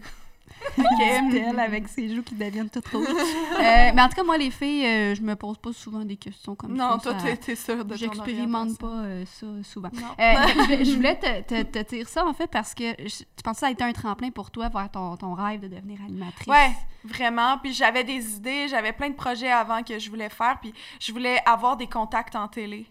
[1.02, 3.08] elle avec ses joues qui deviennent toutes rouges.
[3.62, 6.16] Euh, mais en tout cas, moi, les filles, euh, je me pose pas souvent des
[6.16, 7.12] questions comme Non, ça.
[7.14, 9.90] toi, ça- t'es sûre de J'expérimente pas euh, ça souvent.
[9.94, 10.08] Non.
[10.20, 13.06] Euh, je, voulais- je voulais te, te- te dire ça, en fait, parce que je-
[13.20, 15.68] tu pensais que ça a été un tremplin pour toi vers ton, ton rêve de
[15.68, 16.48] devenir animatrice.
[16.48, 16.72] Ouais,
[17.04, 17.58] vraiment.
[17.60, 21.12] Puis j'avais des idées, j'avais plein de projets avant que je voulais faire, puis je
[21.12, 22.88] voulais avoir des contacts en télé.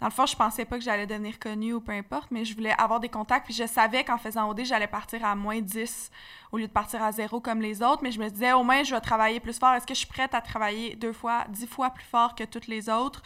[0.00, 2.54] Dans le fond, je pensais pas que j'allais devenir connue ou peu importe, mais je
[2.54, 6.10] voulais avoir des contacts, puis je savais qu'en faisant OD, j'allais partir à moins 10
[6.52, 8.82] au lieu de partir à zéro comme les autres, mais je me disais, au moins,
[8.82, 9.74] je vais travailler plus fort.
[9.74, 12.66] Est-ce que je suis prête à travailler deux fois, dix fois plus fort que toutes
[12.66, 13.22] les autres?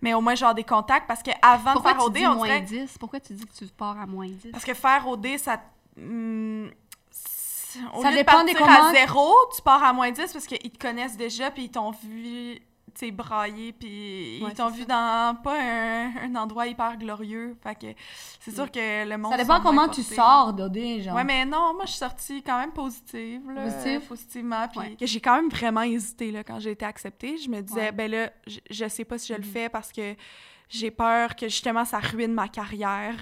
[0.00, 2.46] Mais au moins, j'ai des contacts, parce qu'avant de Pourquoi faire OD, dis on moins
[2.46, 2.60] dirait...
[2.62, 2.98] 10?
[2.98, 4.50] Pourquoi tu dis que tu pars à moins 10?
[4.52, 5.60] Parce que faire OD, ça.
[5.98, 6.70] hum,
[7.94, 8.94] au Ça lieu dépend de des partir à commandes.
[8.94, 12.58] zéro, tu pars à moins 10 parce qu'ils te connaissent déjà, puis ils t'ont vu,
[12.94, 14.86] tu sais, brailler, puis Ouais, ils t'ont vu ça.
[15.34, 17.56] dans pas un, un endroit hyper glorieux.
[17.62, 17.86] Fait que
[18.40, 19.32] c'est sûr que le monde.
[19.32, 21.16] Ça dépend comment tu sors d'OD, genre.
[21.16, 24.00] Ouais, mais non, moi, je suis sortie quand même positive, là, Positive?
[24.08, 24.68] positivement.
[24.68, 24.96] Puis Ouais.
[25.00, 27.36] j'ai quand même vraiment hésité, là, quand j'ai été acceptée.
[27.38, 27.92] Je me disais, Ouais.
[27.92, 29.52] ben là, je, je sais pas si je le Mhm.
[29.52, 30.14] fais parce que
[30.68, 33.14] j'ai peur que, justement, ça ruine ma carrière.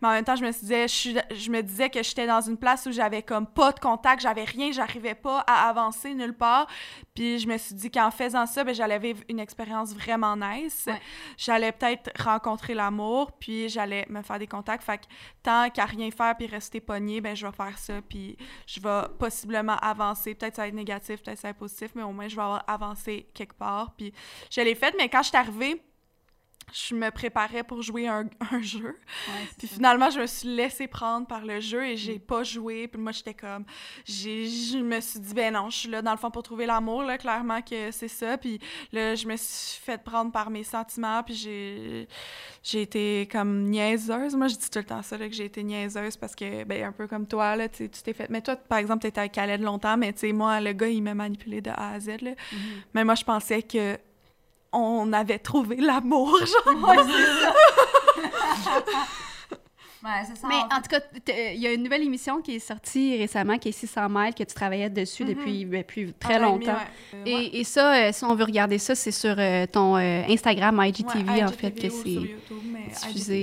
[0.00, 2.56] Mais en même temps, je me disais, je, je me disais que j'étais dans une
[2.56, 6.66] place où j'avais comme pas de contact, j'avais rien, j'arrivais pas à avancer nulle part.
[7.14, 10.84] Puis je me suis dit qu'en faisant ça, ben, j'allais vivre une expérience vraiment nice.
[10.86, 11.00] Ouais.
[11.36, 14.82] J'allais peut-être rencontrer l'amour, puis j'allais me faire des contacts.
[14.82, 15.04] Fait que
[15.42, 19.08] tant qu'à rien faire puis rester pogné, ben je vais faire ça, puis je vais
[19.18, 20.34] possiblement avancer.
[20.34, 22.42] Peut-être ça va être négatif, peut-être ça va être positif, mais au moins je vais
[22.42, 23.94] avoir avancé quelque part.
[23.96, 24.12] Puis
[24.50, 25.82] je l'ai fait, mais quand je suis arrivée,
[26.72, 28.98] je me préparais pour jouer un, un jeu.
[29.56, 32.88] Puis finalement, je me suis laissée prendre par le jeu et j'ai pas joué.
[32.88, 33.64] Puis moi, j'étais comme...
[34.04, 37.02] Je me suis dit, ben non, je suis là dans le fond pour trouver l'amour,
[37.02, 38.36] là, clairement que c'est ça.
[38.36, 38.58] Puis
[38.92, 42.08] là, je me suis fait prendre par mes sentiments, puis j'ai
[42.62, 44.34] j'ai été comme niaiseuse.
[44.34, 46.82] Moi, je dis tout le temps ça, là, que j'ai été niaiseuse parce que, ben
[46.82, 48.28] un peu comme toi, là, tu t'es fait...
[48.28, 51.02] Mais toi, par exemple, t'étais avec Khaled longtemps, mais tu sais, moi, le gars, il
[51.02, 52.32] m'a manipulé de A à Z, là.
[52.92, 53.96] Mais moi, je pensais que
[54.72, 56.94] on avait trouvé l'amour, genre.
[60.04, 60.46] Ouais, c'est ça.
[60.46, 63.58] Mais en tout cas, t- il y a une nouvelle émission qui est sortie récemment,
[63.58, 65.28] qui est 600 miles, que tu travaillais dessus Mhm.
[65.34, 66.72] depuis, depuis très demi, longtemps.
[66.74, 67.14] ouais.
[67.14, 67.30] Euh, ouais.
[67.46, 70.80] Et, et ça, euh, si on veut regarder ça, c'est sur euh, ton euh, Instagram
[70.84, 72.36] IGTV, Ouais, en fait, que c'est diffusé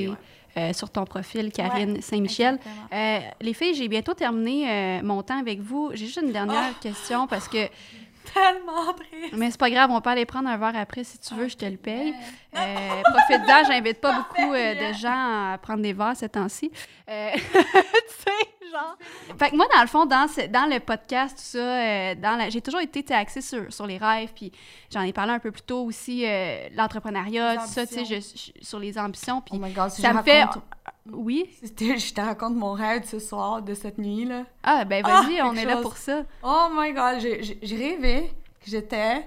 [0.03, 0.15] IGTV, ouais.
[0.57, 2.57] euh, sur ton profil, Karine Saint-Michel.
[2.93, 5.89] Euh, les filles, j'ai bientôt terminé euh, mon temps avec vous.
[5.95, 6.79] J'ai juste une dernière Ah!
[6.81, 7.67] question parce que
[8.33, 9.33] tellement triste.
[9.33, 11.55] Mais c'est pas grave, on peut aller prendre un verre après si tu veux, je
[11.57, 12.13] te le paye.
[12.55, 16.71] Euh, profite-en, j'invite pas beaucoup euh, de gens à prendre des verres ces temps-ci.
[17.09, 18.97] Euh, tu sais, genre.
[19.39, 22.49] Fait que moi, dans le fond, dans, ce- dans le podcast, tout ça, dans la-
[22.49, 24.51] j'ai toujours été axée sur, sur les rêves, puis
[24.91, 28.21] j'en ai parlé un peu plus tôt aussi, euh, l'entrepreneuriat, tout ça, tu sais,
[28.61, 30.43] sur les ambitions, puis Oh my god, si ça me fait.
[30.43, 30.63] raconte-
[31.11, 31.49] Oui?
[31.61, 34.43] Je te raconte mon rêve de ce soir, de cette nuit, là.
[34.63, 36.23] Ah, ben Ah, vas-y, on quelque est là pour ça.
[36.43, 38.31] Oh my god, j'ai rêvé
[38.63, 39.25] que j'étais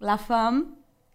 [0.00, 0.66] la femme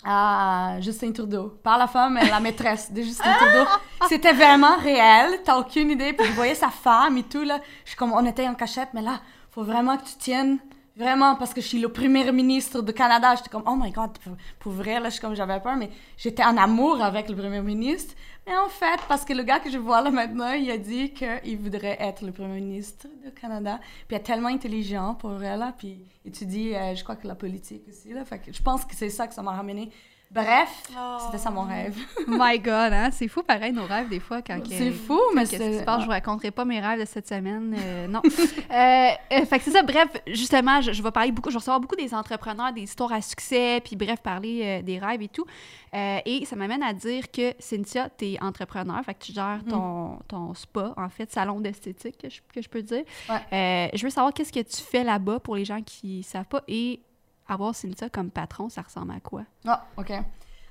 [0.06, 1.60] à Justin Trudeau.
[1.62, 3.70] Pas la femme, mais la maîtresse de Justin Trudeau.
[4.08, 6.13] C'était vraiment réel, t'as aucune idée.
[6.13, 7.60] Puis je voyais sa femme et tout, là.
[7.84, 9.20] Je suis comme, on était en cachette, mais là,
[9.52, 10.60] faut vraiment que tu tiennes.
[10.96, 13.36] Vraiment, parce que je suis le premier ministre du Canada.
[13.36, 15.91] J'étais comme, oh my god, pour, pour vrai, là, je suis comme, j'avais peur, mais
[16.17, 18.15] j'étais en amour avec le premier ministre.
[18.48, 21.12] Mais en fait, parce que le gars que je vois là maintenant, il a dit
[21.12, 23.78] qu'il voudrait être le premier ministre du Canada.
[24.08, 25.74] Puis il est tellement intelligent pour là.
[25.78, 28.24] Puis il étudie, euh, je crois que la politique aussi, là.
[28.24, 29.92] Fait que je pense que c'est ça que ça m'a ramené.
[30.30, 31.18] Bref, Oh.
[31.26, 31.96] c'était ça mon rêve.
[32.28, 33.10] My God, hein?
[33.12, 34.60] C'est fou, pareil, nos rêves, des fois, quand...
[34.68, 35.80] C'est fou, mais qu'est-ce qui c'est...
[35.80, 36.02] se passe?
[36.02, 37.74] Je vous raconterai pas mes rêves de cette semaine.
[37.78, 38.22] euh, non.
[38.26, 39.84] Euh, euh, fait que c'est ça.
[39.84, 43.13] Bref, justement, je, je vais parler beaucoup, je vais recevoir beaucoup des entrepreneurs, des histoires
[43.13, 45.46] à succès, puis bref, parler euh, des rêves et tout.
[45.94, 49.70] Euh, et ça m'amène à dire que, Cynthia, t'es entrepreneur, fait que tu gères Mm.
[49.70, 53.04] ton, ton spa, en fait, salon d'esthétique, que je, que je peux dire.
[53.30, 53.36] Ouais.
[53.54, 56.63] Euh, je veux savoir qu'est-ce que tu fais là-bas pour les gens qui savent pas
[56.68, 57.00] et
[57.48, 59.44] avoir Cynthia comme patron, ça ressemble à quoi?
[59.66, 60.12] Ah, OK.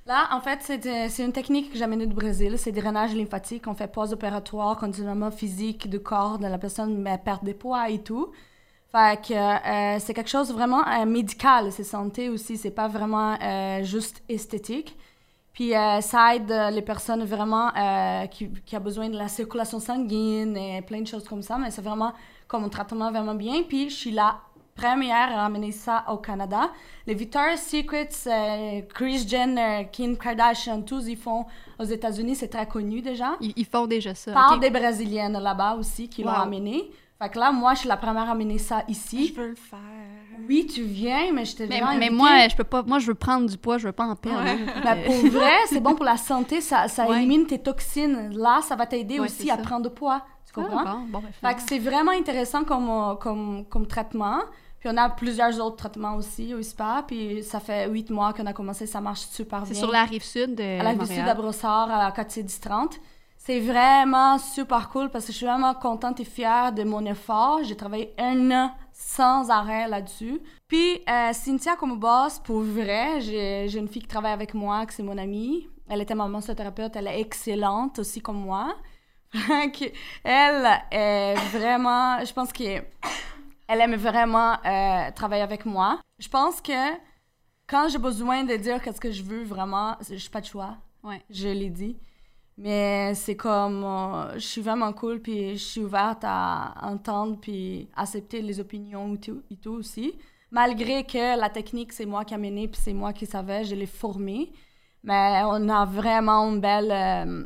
[0.06, 2.54] Là, en fait, c'est une technique que j'ai amenée du Brésil.
[2.58, 3.66] C'est des drainages lymphatiques.
[3.66, 7.90] On fait pause opératoire, conditionnement physique du corps de la personne, mais perte de poids
[7.90, 8.30] et tout.
[8.92, 11.72] Fait que euh, c'est quelque chose vraiment euh, médical.
[11.72, 12.56] C'est santé aussi.
[12.56, 14.96] C'est pas vraiment euh, juste esthétique.
[15.52, 17.70] Puis ça aide les personnes vraiment
[18.30, 21.56] qui, qui ont besoin de la circulation sanguine et plein de choses comme ça.
[21.56, 22.12] Mais c'est vraiment
[22.46, 23.62] comme un traitement vraiment bien.
[23.62, 24.38] Puis je suis la
[24.76, 26.70] première à ramener ça au Canada.
[27.06, 31.46] Les Victoria's Secrets, euh, Kris Jenner, Kim Kardashian, tous ils font
[31.78, 32.36] aux États-Unis.
[32.36, 33.36] C'est très connu déjà.
[33.40, 34.32] Ils, ils font déjà ça.
[34.32, 36.90] Par des Brésiliennes là-bas aussi qui l'ont amené.
[37.18, 39.32] Fait que là, moi, je suis la première à amener ça ici.
[39.34, 39.78] Je veux le faire.
[40.46, 42.82] Oui, tu viens, mais je t'ai Mais, mais moi, je peux pas.
[42.82, 44.42] Moi, je veux prendre du poids, je veux pas en perdre.
[44.44, 44.50] Ouais.
[44.76, 44.80] hein.
[44.84, 47.16] Ben, pour vrai, c'est bon pour la santé, ça, ça Ouais.
[47.16, 48.36] élimine tes toxines.
[48.36, 50.26] Là, ça va t'aider Ouais, aussi à prendre de poids.
[50.46, 50.84] Tu comprends?
[50.86, 54.40] Ah, bon, bon, ben, Fait que c'est vraiment intéressant comme, euh, comme, comme traitement.
[54.78, 57.04] Puis on a plusieurs autres traitements aussi au SPA.
[57.06, 59.74] Puis ça fait huit mois qu'on a commencé, ça marche super bien.
[59.74, 61.20] C'est sur la rive sud de à la Ville Montréal.
[61.20, 62.98] Sud à Brossard, à quartier 1030.
[63.38, 67.60] C'est vraiment super cool parce que je suis vraiment contente et fière de mon effort.
[67.62, 70.40] J'ai travaillé un an sans arrêt là-dessus.
[70.66, 74.92] Puis euh, Cynthia comme boss, pour vrai, j'ai une fille qui travaille avec moi, que
[74.92, 75.68] c'est mon amie.
[75.88, 78.74] Elle était ma massothérapeute, elle est excellente aussi comme moi.
[80.24, 82.80] Elle est vraiment, je pense que
[83.68, 86.00] elle aime vraiment euh, travailler avec moi.
[86.18, 86.94] Je pense que
[87.66, 90.76] quand j'ai besoin de dire qu'est-ce que je veux vraiment, je n'ai pas de choix.
[91.02, 91.20] Ouais.
[91.30, 91.96] Je l'ai dit.
[92.58, 97.88] Mais c'est comme, euh, je suis vraiment cool, puis je suis ouverte à entendre, puis
[97.94, 99.14] accepter les opinions
[99.50, 100.14] et tout, aussi.
[100.50, 103.74] Malgré que la technique, c'est moi qui a mené, puis c'est moi qui savais, je
[103.74, 104.52] l'ai formée.
[105.02, 107.44] Mais on a vraiment une belle euh,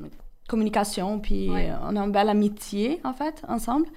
[0.49, 1.73] communication, puis Ouais.
[1.83, 3.89] on a une belle amitié, en fait, ensemble.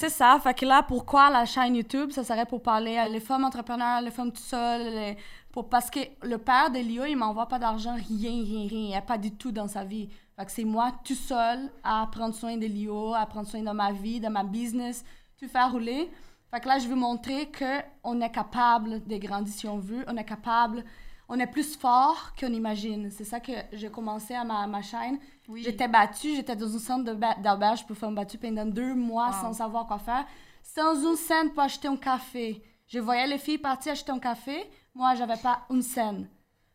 [0.00, 0.38] C'est ça.
[0.40, 2.12] Fait que là, pourquoi la chaîne YouTube?
[2.12, 4.94] Ça serait pour parler à les femmes entrepreneurs, les femmes tout seules.
[4.94, 5.16] les-
[5.50, 8.88] Pour, parce que le père d'Elio, il m'envoie pas d'argent, rien, rien, rien.
[8.90, 10.08] Il a pas du tout dans sa vie.
[10.36, 13.90] Fait que c'est moi tout seul à prendre soin d'Elio, à prendre soin de ma
[13.90, 15.04] vie, de ma business,
[15.36, 16.08] tout faire rouler.
[16.52, 20.04] Fait que là, je veux montrer qu'on est capable de grandir si on veut.
[20.06, 20.84] On est capable,
[21.28, 23.10] on est plus fort qu'on imagine.
[23.10, 25.18] C'est ça que j'ai commencé à ma, ma chaîne.
[25.48, 25.62] Oui.
[25.62, 27.04] J'étais battue, j'étais dans un centre
[27.42, 29.40] d'auberge pour faire battue pendant deux mois Wow.
[29.42, 30.24] sans savoir quoi faire,
[30.62, 32.62] sans une scène pour acheter un café.
[32.86, 34.64] Je voyais les filles partir acheter un café,
[34.94, 36.28] moi j'avais pas une scène.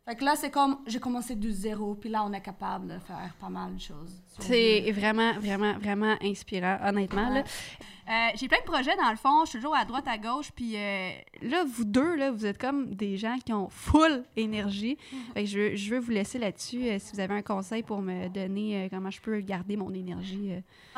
[0.05, 2.99] Fait que là, c'est comme, j'ai commencé du zéro, puis là, on est capable de
[2.99, 4.13] faire pas mal de choses.
[4.37, 7.29] C'est vraiment, vraiment, vraiment inspirant, honnêtement.
[7.29, 7.43] là.
[8.09, 9.45] Euh, J'ai plein de projets, dans le fond.
[9.45, 10.51] Je suis toujours à droite, à gauche.
[10.55, 11.11] Puis euh,
[11.41, 14.97] là, vous deux, là, vous êtes comme des gens qui ont full énergie.
[15.33, 16.89] Fait que je, veux- je veux vous laisser là-dessus.
[16.89, 20.51] euh, si vous avez un conseil pour me donner comment je peux garder mon énergie.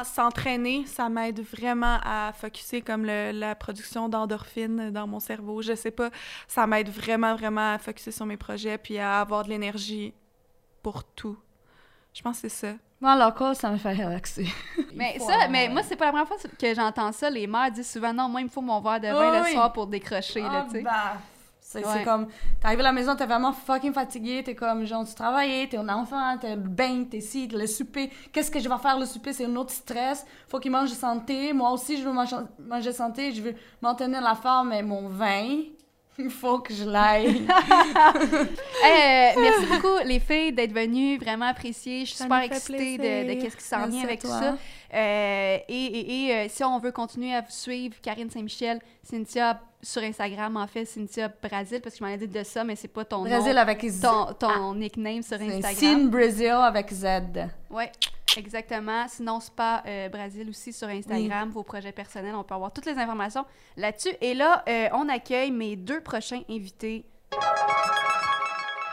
[0.03, 5.61] S'entraîner, ça m'aide vraiment à focuser comme le- la production d'endorphines dans mon cerveau.
[5.61, 6.09] Je sais pas,
[6.47, 10.13] ça m'aide vraiment, vraiment à focuser sur mes projets puis à avoir de l'énergie
[10.81, 11.37] pour tout.
[12.13, 12.75] Je pense que c'est ça.
[13.01, 14.47] Moi, l'alcool, ça me fait relaxer.
[14.95, 17.29] Mais ça, avoir- mais moi, c'est pas la première fois que j'entends ça.
[17.29, 19.43] Les mères disent souvent non, moi, il me faut mon verre de vin Oui, le
[19.43, 19.51] oui.
[19.51, 20.41] soir pour décrocher.
[20.41, 20.81] là, Ah, tu sais.
[20.81, 20.91] bah,
[21.59, 22.03] c'est c'est Ouais.
[22.05, 22.27] comme,
[22.61, 25.89] t'arrives à la maison, t'es vraiment fucking fatigué, t'es comme, genre, tu travailles, t'es un
[25.89, 28.09] enfant, t'es le bain, t'es ci, t'es le souper.
[28.31, 29.33] Qu'est-ce que je vais faire le souper?
[29.33, 30.25] C'est un autre stress.
[30.47, 31.51] Faut qu'il mange santé.
[31.51, 35.57] Moi aussi, je veux manger, manger santé, je veux maintenir la forme, mais mon vin,
[36.17, 37.45] Il faut que je l'aille.
[38.85, 41.17] Euh, merci beaucoup, les filles, d'être venues.
[41.17, 42.01] Vraiment apprécié.
[42.01, 44.39] Je suis Ça super excitée de, de qu'est-ce qui s'en vient avec tout toi.
[44.39, 44.57] ça.
[44.93, 49.59] Euh, et et, et, euh, si on veut continuer à vous suivre, Karine Saint-Michel, Cynthia
[49.81, 52.75] sur Instagram, en fait, Cynthia Brasil, parce que je m'en ai dit de ça, mais
[52.75, 54.01] c'est pas ton nom, avec Z.
[54.01, 55.73] ton, ton nickname sur Instagram.
[55.75, 57.05] Sin Brazil avec Z.
[57.71, 57.85] Oui,
[58.37, 59.07] exactement.
[59.07, 62.97] Sinon, Spa euh, Brasil aussi sur Instagram, vos projets personnels, on peut avoir toutes les
[62.97, 63.45] informations
[63.77, 64.15] là-dessus.
[64.21, 67.05] Et là, euh, on accueille mes deux prochains invités.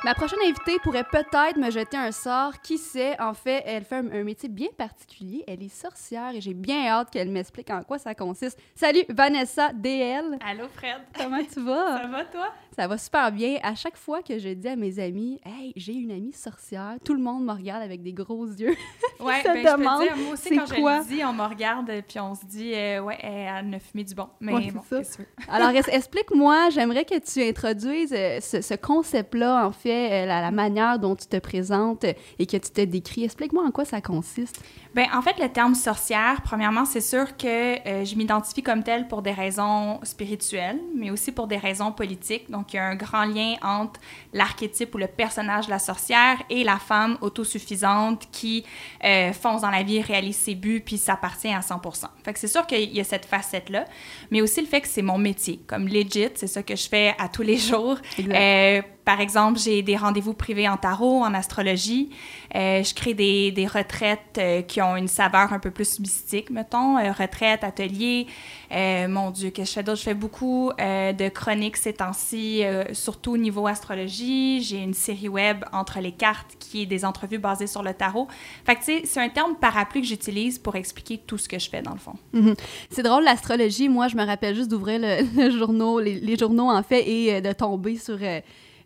[0.05, 2.61] Ma prochaine invitée pourrait peut-être me jeter un sort.
[2.61, 3.17] Qui sait?
[3.21, 5.45] En fait, elle fait un, un métier bien particulier.
[5.47, 8.59] Elle est sorcière et j'ai bien hâte qu'elle m'explique en quoi ça consiste.
[8.75, 10.39] Salut, Vanessa DL.
[10.45, 11.99] Allô Fred, Comment tu vas?
[12.03, 12.49] ça va toi?
[12.77, 13.59] Ça va super bien.
[13.63, 17.15] À chaque fois que je dis à mes amis, hey, j'ai une amie sorcière, tout
[17.15, 18.75] le monde me regarde avec des gros yeux.
[19.21, 21.33] Ouais, ben, je demande peux te dire, moi aussi c'est quand je le dis, on
[21.33, 24.27] me regarde puis on se dit euh, ouais, elle a fumé du bon.
[24.41, 25.27] Mais Ouais, c'est bon, veux?
[25.49, 30.51] Alors, explique-moi, j'aimerais que tu introduises euh, ce, ce concept-là, en fait, euh, la, la
[30.51, 33.25] manière dont tu te présentes euh, et que tu te décris.
[33.25, 34.63] Explique-moi en quoi ça consiste.
[34.95, 37.47] Ben, en fait, le terme sorcière, premièrement, c'est sûr que
[37.89, 42.51] euh, je m'identifie comme telle pour des raisons spirituelles, mais aussi pour des raisons politiques.
[42.51, 43.99] Donc, il y a un grand lien entre
[44.35, 48.67] l'archétype ou le personnage de la sorcière et la femme autosuffisante qui
[49.03, 51.81] euh, fonce dans la vie, réalise ses buts, puis s'appartient à 100
[52.23, 53.87] Fait que c'est sûr qu'il y a cette facette-là,
[54.31, 55.61] mais aussi le fait que c'est mon métier.
[55.67, 57.97] Comme legit, c'est ça que je fais à tous les jours.
[58.21, 62.11] Euh, par exemple, j'ai des rendez-vous privés en tarot, en astrologie.
[62.55, 66.51] Euh, je crée des, des retraites euh, qui ont une saveur un peu plus mystique,
[66.51, 66.99] mettons.
[66.99, 68.29] Euh, retraites, ateliers.
[68.71, 69.99] Euh, mon Dieu, que je fais d'autre?
[69.99, 72.63] Je fais beaucoup de chroniques ces temps-ci,
[72.93, 74.63] surtout au niveau astrologie.
[74.63, 78.29] J'ai une série web entre les cartes qui est des entrevues basées sur le tarot.
[78.65, 81.59] Fait que, tu sais, c'est un terme parapluie que j'utilise pour expliquer tout ce que
[81.59, 82.15] je fais, dans le fond.
[82.33, 82.55] Mhm.
[82.91, 87.07] C'est drôle, l'astrologie, moi, je me rappelle juste d'ouvrir le, le les, journaux, en fait,
[87.07, 88.19] et de tomber sur...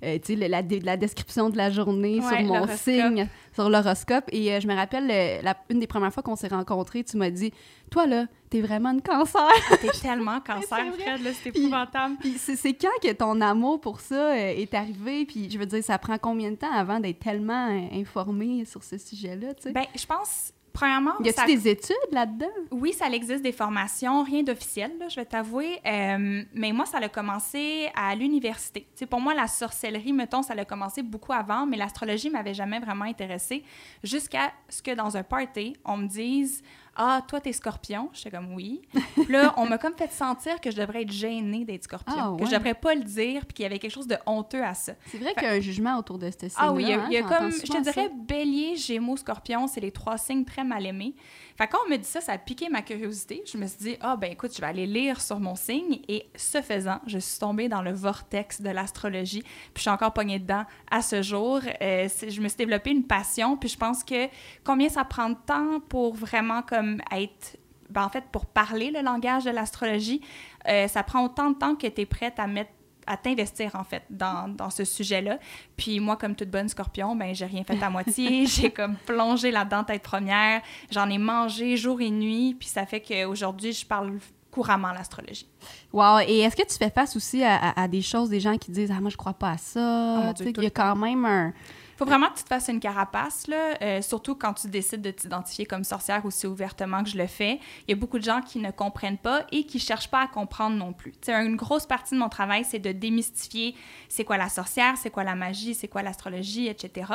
[0.03, 0.63] euh, tu sais, la,
[0.97, 4.25] description de la journée Ouais, sur mon signe, sur l'horoscope.
[4.33, 7.17] Et euh, je me rappelle, euh, la- une des premières fois qu'on s'est rencontrés, tu
[7.17, 7.53] m'as dit
[7.91, 9.49] «Toi, là, t'es vraiment une cancer!»
[9.81, 10.79] T'es tellement cancer.
[10.99, 12.17] Fred, là, c'est épouvantable.
[12.21, 15.25] Puis c'est c'est quand que ton amour pour ça euh, est arrivé?
[15.27, 18.99] Puis je veux dire, ça prend combien de temps avant d'être tellement informé sur ce
[18.99, 19.73] sujet-là, tu sais?
[19.73, 22.47] Ben, je pense, premièrement, y a-tu ça- des études là-dedans?
[22.71, 25.81] Oui, ça existe des formations, rien d'officiel, je vais t'avouer.
[25.87, 28.83] Euh, mais moi, ça a commencé à l'université.
[28.93, 32.55] Tu sais, pour moi, la sorcellerie, mettons, ça a commencé beaucoup avant, mais l'astrologie m'avait
[32.55, 33.63] jamais vraiment intéressée
[34.03, 36.63] jusqu'à ce que dans un party, on me dise
[36.97, 38.09] Ah, toi, t'es scorpion?
[38.13, 38.81] J'étais comme oui.
[39.15, 42.37] Puis là, on m'a comme fait sentir que je devrais être gênée d'être scorpion, Ah,
[42.39, 44.75] que je devrais pas le dire, puis qu'il y avait quelque chose de honteux à
[44.75, 44.93] ça.
[45.07, 46.93] C'est vrai qu'il y a un jugement autour de ce signe Ah oui, il y
[46.95, 47.81] a, il y a j'entends comme, je te ça.
[47.81, 51.15] dirais, bélier, gémeaux, scorpion, c'est les trois signes très mal aimés.
[51.59, 53.43] Quand on me dit ça, ça a piqué ma curiosité.
[53.51, 56.01] Je me suis dit, ah ben écoute, je vais aller lire sur mon signe.
[56.07, 59.43] Et ce faisant, je suis tombée dans le vortex de l'astrologie.
[59.43, 61.61] Puis je suis encore pognée dedans à ce jour.
[61.81, 63.57] Euh, je me suis développé une passion.
[63.57, 64.29] Puis je pense que
[64.65, 67.57] combien ça prend de temps pour vraiment comme être...
[67.89, 70.21] Ben, en fait, pour parler le langage de l'astrologie,
[70.69, 72.73] euh, ça prend autant de temps que tu es prête à mettre
[73.07, 75.39] à t'investir en fait dans, dans ce sujet-là.
[75.77, 78.47] Puis moi, comme toute bonne scorpion, ben j'ai rien fait à moitié.
[78.47, 80.61] j'ai comme plongé là-dedans tête première.
[80.91, 82.57] J'en ai mangé jour et nuit.
[82.59, 84.19] Puis ça fait qu'aujourd'hui, je parle
[84.51, 85.47] couramment l'astrologie.
[85.93, 88.57] Wow, et est-ce que tu fais face aussi à, à- à des choses, des gens
[88.57, 91.25] qui disent «Ah, moi, je crois pas à ça Oh Il y a quand même
[91.27, 91.53] un...
[91.97, 95.11] faut vraiment que tu te fasses une carapace, là, euh, surtout quand tu décides de
[95.11, 97.59] t'identifier comme sorcière aussi ouvertement que je le fais.
[97.87, 100.27] Il y a beaucoup de gens qui ne comprennent pas et qui cherchent pas à
[100.27, 101.13] comprendre non plus.
[101.13, 103.75] Tu sais, une grosse partie de mon travail, c'est de démystifier
[104.09, 107.13] c'est quoi la sorcière, c'est quoi la magie, c'est quoi l'astrologie, etc.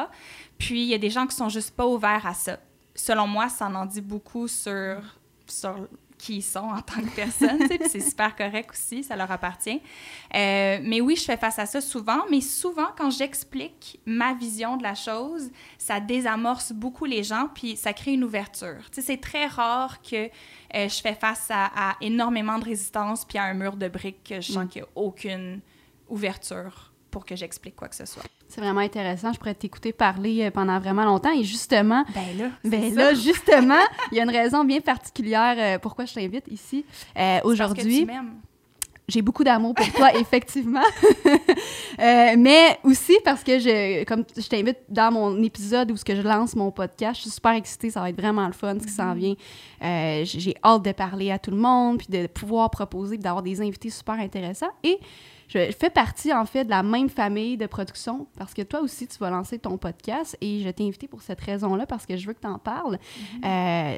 [0.57, 2.59] Puis il y a des gens qui sont juste pas ouverts à ça.
[2.95, 5.01] Selon moi, ça en dit beaucoup sur,
[5.47, 5.87] sur
[6.21, 9.81] qui ils sont en tant que personne, puis c'est super correct aussi, ça leur appartient.
[10.35, 14.77] Euh, mais oui, je fais face à ça souvent, mais souvent, quand j'explique ma vision
[14.77, 18.85] de la chose, ça désamorce beaucoup les gens, puis ça crée une ouverture.
[18.91, 20.29] C'est très rare que euh,
[20.87, 24.41] je fais face à, à énormément de résistance, puis à un mur de briques que
[24.41, 25.59] je sens qu'il n'y a aucune
[26.07, 28.23] ouverture pour que j'explique quoi que ce soit.
[28.47, 29.33] C'est vraiment intéressant.
[29.33, 31.31] Je pourrais t'écouter parler euh, pendant vraiment longtemps.
[31.31, 35.79] Et justement, Ben là, ben là, justement, il y a une raison bien particulière euh,
[35.79, 36.85] pourquoi je t'invite ici
[37.17, 38.07] euh, aujourd'hui.
[39.11, 40.81] J'ai beaucoup d'amour pour toi, effectivement.
[41.99, 46.15] Euh, mais aussi parce que je, comme je t'invite dans mon épisode où ce que
[46.15, 48.87] je lance mon podcast, je suis super excitée, ça va être vraiment le fun, ce
[48.87, 49.35] qui s'en vient.
[49.83, 53.61] Euh, j'ai hâte de parler à tout le monde, puis de pouvoir proposer, d'avoir des
[53.61, 54.71] invités super intéressants.
[54.83, 54.97] Et
[55.53, 59.07] je fais partie, en fait, de la même famille de production parce que toi aussi,
[59.07, 62.25] tu vas lancer ton podcast et je t'ai invité pour cette raison-là parce que je
[62.25, 62.95] veux que tu en parles.
[63.43, 63.45] Mm-hmm.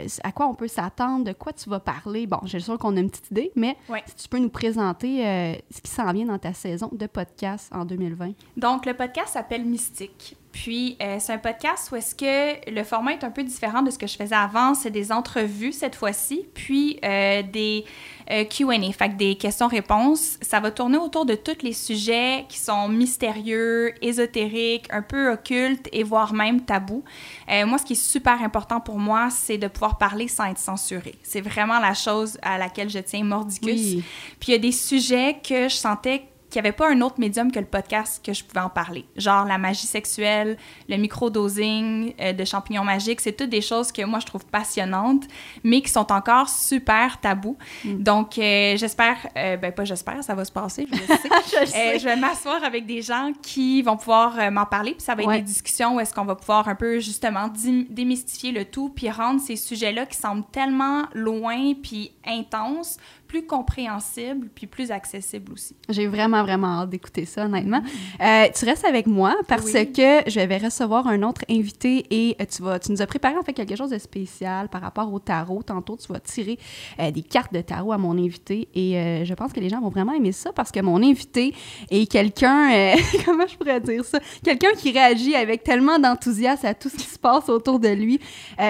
[0.04, 2.26] Euh, à quoi on peut s'attendre, de quoi tu vas parler?
[2.28, 4.02] Bon, j'ai sûr qu'on a une petite idée, mais Ouais.
[4.08, 7.70] si tu peux nous présenter euh, ce qui s'en vient dans ta saison de podcast
[7.74, 8.32] en 2020.
[8.58, 10.36] Donc, le podcast s'appelle Mystique.
[10.54, 13.90] Puis, euh, c'est un podcast où est-ce que le format est un peu différent de
[13.90, 14.76] ce que je faisais avant.
[14.76, 17.84] C'est des entrevues cette fois-ci, puis euh, des
[18.30, 20.38] euh, Q&A, fait que des questions-réponses.
[20.42, 25.90] Ça va tourner autour de tous les sujets qui sont mystérieux, ésotériques, un peu occultes
[25.92, 27.04] et voire même tabous.
[27.50, 31.16] Moi, ce qui est super important pour moi, c'est de pouvoir parler sans être censuré.
[31.24, 33.74] C'est vraiment la chose à laquelle je tiens mordicus.
[33.74, 34.04] Oui.
[34.40, 37.16] Puis il y a des sujets que je sentais qu'il n'y avait pas un autre
[37.20, 39.06] médium que le podcast que je pouvais en parler.
[39.16, 44.04] Genre la magie sexuelle, le micro-dosing euh, de champignons magiques, c'est toutes des choses que
[44.06, 45.24] moi je trouve passionnantes,
[45.64, 47.58] mais qui sont encore super tabous.
[47.84, 51.30] Donc euh, j'espère, euh, ben pas j'espère, ça va se passer, je le sais.
[51.62, 52.00] Je sais.
[52.00, 55.28] je vais m'asseoir avec des gens qui vont pouvoir m'en parler, puis ça va être
[55.30, 55.38] Ouais.
[55.38, 57.50] des discussions où est-ce qu'on va pouvoir un peu justement
[57.90, 62.98] démystifier le tout, puis rendre ces sujets-là qui semblent tellement loin puis intenses,
[63.34, 65.76] plus compréhensibles, puis plus accessibles aussi.
[65.90, 67.82] J'ai vraiment, vraiment hâte d'écouter ça, honnêtement.
[68.22, 69.92] Euh, tu restes avec moi parce Oui.
[69.92, 73.36] que je vais recevoir un autre invité et euh, tu, vas, tu nous as préparé
[73.36, 75.64] en fait quelque chose de spécial par rapport au tarot.
[75.64, 76.60] Tantôt, tu vas tirer
[77.00, 79.82] euh, des cartes de tarot à mon invité et euh, je pense que les gens
[79.82, 81.56] vont vraiment aimer ça parce que mon invité
[81.90, 82.94] est quelqu'un,
[83.26, 87.08] comment je pourrais dire ça, quelqu'un qui réagit avec tellement d'enthousiasme à tout ce qui
[87.08, 88.20] se passe autour de lui.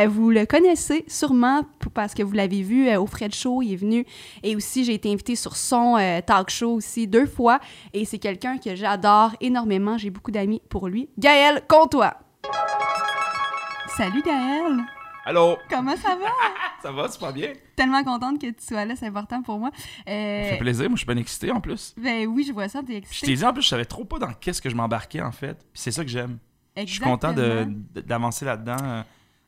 [0.08, 4.06] Vous le connaissez sûrement parce que vous l'avez vu au Fred Show, il est venu
[4.42, 7.60] et aussi j'ai été invitée sur son euh, talk show aussi deux fois
[7.94, 11.10] et c'est quelqu'un que j'adore énormément, j'ai beaucoup d'amis pour lui.
[11.18, 12.14] Gaël, compte-toi.
[13.98, 14.80] Salut Gaël,
[15.26, 15.58] Allô?
[15.70, 16.28] comment ça va?
[16.82, 17.54] Ça va, super bien?
[17.78, 19.70] Tellement contente que tu sois là, c'est important pour moi.
[20.10, 21.94] Euh, Ça fait plaisir, moi je suis bien excité en plus.
[21.98, 23.28] ben oui, je vois ça, t'es Je excitée.
[23.28, 25.60] t'ai dit en plus, je savais trop pas dans qu'est-ce que je m'embarquais en fait.
[25.60, 26.40] Puis c'est ça que j'aime.
[26.76, 27.78] Je suis content de- Exactement.
[27.94, 29.04] de- d'avancer là-dedans,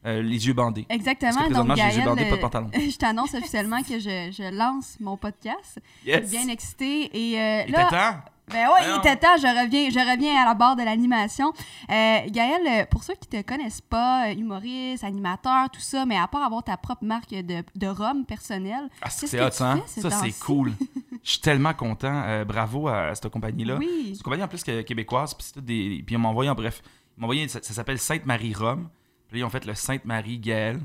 [0.06, 0.86] euh, les yeux bandés.
[0.90, 1.32] Exactement.
[1.34, 2.70] Parce que Donc, présentement, j'ai les yeux bandés, pas de pantalon.
[2.74, 5.80] je t'annonce officiellement que je, je lance mon podcast.
[6.06, 6.30] Yes!
[6.30, 7.10] Bien excitée.
[7.14, 8.20] Et euh, Il là, était temps!
[8.52, 11.52] Ben oui, il était temps, je reviens, je reviens à la barre de l'animation.
[11.90, 16.28] Euh, Gaël, pour ceux qui te connaissent pas, euh, humoriste, animateur, tout ça, mais à
[16.28, 19.82] part avoir ta propre marque de, de rhum personnelle, Ah, c'est hot, hein?
[19.88, 20.74] Ça, c'est cool.
[21.24, 22.22] Je suis tellement content.
[22.28, 23.78] Euh, bravo à cette compagnie-là.
[23.78, 24.10] oui.
[24.10, 25.34] C'est une compagnie en plus québécoise.
[25.34, 26.04] Puis, c'est tout des...
[26.06, 26.84] puis ils m'ont envoyé, en bref,
[27.18, 28.90] ils m'ont envoyé, ça, ça s'appelle Sainte-Marie Rome.
[29.28, 30.80] Puis là, ils ont fait le Sainte-Marie Gaël.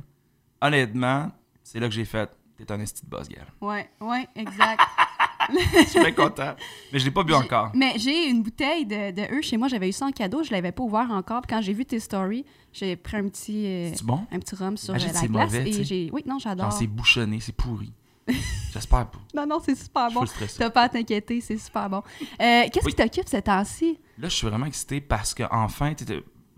[0.61, 1.31] Honnêtement,
[1.63, 2.31] c'est là que j'ai fait.
[2.57, 3.47] T'es un esti de boss, Gaël.
[3.61, 4.83] Ouais, ouais, exact.
[5.51, 6.55] Je suis bien content.
[6.93, 7.73] Mais je l'ai pas bu encore.
[7.75, 10.53] Mais j'ai une bouteille de, de eux chez moi, j'avais eu ça en cadeau, je
[10.53, 11.41] l'avais pas ouvert encore.
[11.41, 14.25] Puis quand j'ai vu tes stories, j'ai pris un petit, euh, C'est bon?
[14.31, 16.11] un petit rhum sur Imagine la c'est glace mauvais, et j'ai.
[16.13, 16.71] Oui, non, j'adore.
[16.73, 17.93] C'est bouchonné, c'est pourri.
[18.73, 19.19] J'espère pas.
[19.35, 20.21] Non, non, c'est super Je suis bon.
[20.21, 20.59] full stressé.
[20.59, 22.03] T'as pas à t'inquiéter, c'est super bon.
[22.41, 22.93] Euh, Qu'est-ce Oui.
[22.93, 23.99] qui t'occupe ces temps-ci?
[24.19, 25.95] Là, je suis vraiment excité parce que enfin,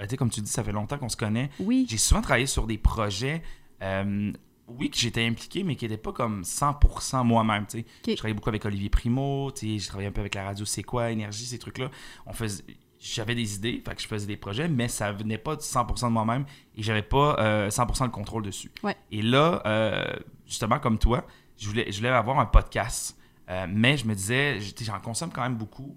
[0.02, 1.48] ben, tu sais, comme tu dis, ça fait longtemps qu'on se connaît.
[1.60, 1.86] Oui.
[1.88, 3.40] J'ai souvent travaillé sur des projets,
[3.82, 4.32] euh,
[4.66, 7.66] oui, que j'étais impliqué, mais qui n'étaient pas comme 100% moi-même.
[7.66, 7.86] tu sais.
[8.08, 10.64] Je travaillais beaucoup avec Olivier Primo, tu sais, j'ai travaillé un peu avec la radio
[10.64, 11.88] C'est quoi, Énergie, ces trucs-là.
[12.26, 12.64] On faisait,
[12.98, 16.06] j'avais des idées, fait que je faisais des projets, mais ça venait pas de 100%
[16.06, 18.72] de moi-même et j'avais pas euh, 100% le contrôle dessus.
[18.82, 18.96] Ouais.
[19.12, 20.04] Et là, euh,
[20.48, 23.16] justement, comme toi, je voulais, je voulais avoir un podcast,
[23.50, 25.96] euh, mais je me disais, j'en consomme quand même beaucoup.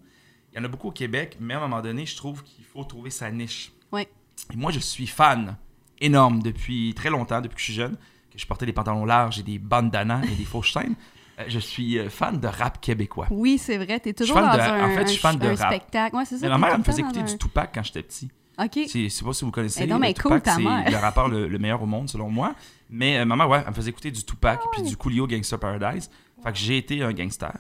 [0.51, 2.63] Il y en a beaucoup au Québec, mais à un moment donné, je trouve qu'il
[2.63, 3.71] faut trouver sa niche.
[3.95, 4.07] Ouais.
[4.53, 5.55] Et moi, je suis fan
[5.99, 7.95] énorme depuis très longtemps, depuis que je suis jeune,
[8.31, 10.95] que je portais des pantalons larges et des bandanas et des fausses chaînes.
[11.39, 13.27] Euh, je suis euh, fan de rap québécois.
[13.29, 15.39] Oui, c'est vrai, t'es toujours fan dans de- un, en fait, je suis fan un-
[15.39, 15.73] de un rap.
[15.73, 16.15] spectacle.
[16.15, 16.45] Ouais, c'est ça.
[16.45, 18.29] Mais ma mère, elle me faisait écouter dans du un- Tupac quand j'étais petit.
[18.57, 18.71] OK.
[18.87, 19.81] Je sais pas si vous connaissez.
[19.81, 20.53] Elle est donc le cool, Tupac,
[20.85, 22.55] c'est le rappeur le, le meilleur au monde, selon moi.
[22.89, 25.27] Mais euh, ma mère, ouais, elle me faisait écouter du Tupac Ah puis du Coolio
[25.27, 26.09] Gangster Paradise.
[26.41, 27.57] Fait que j'ai été un gangster.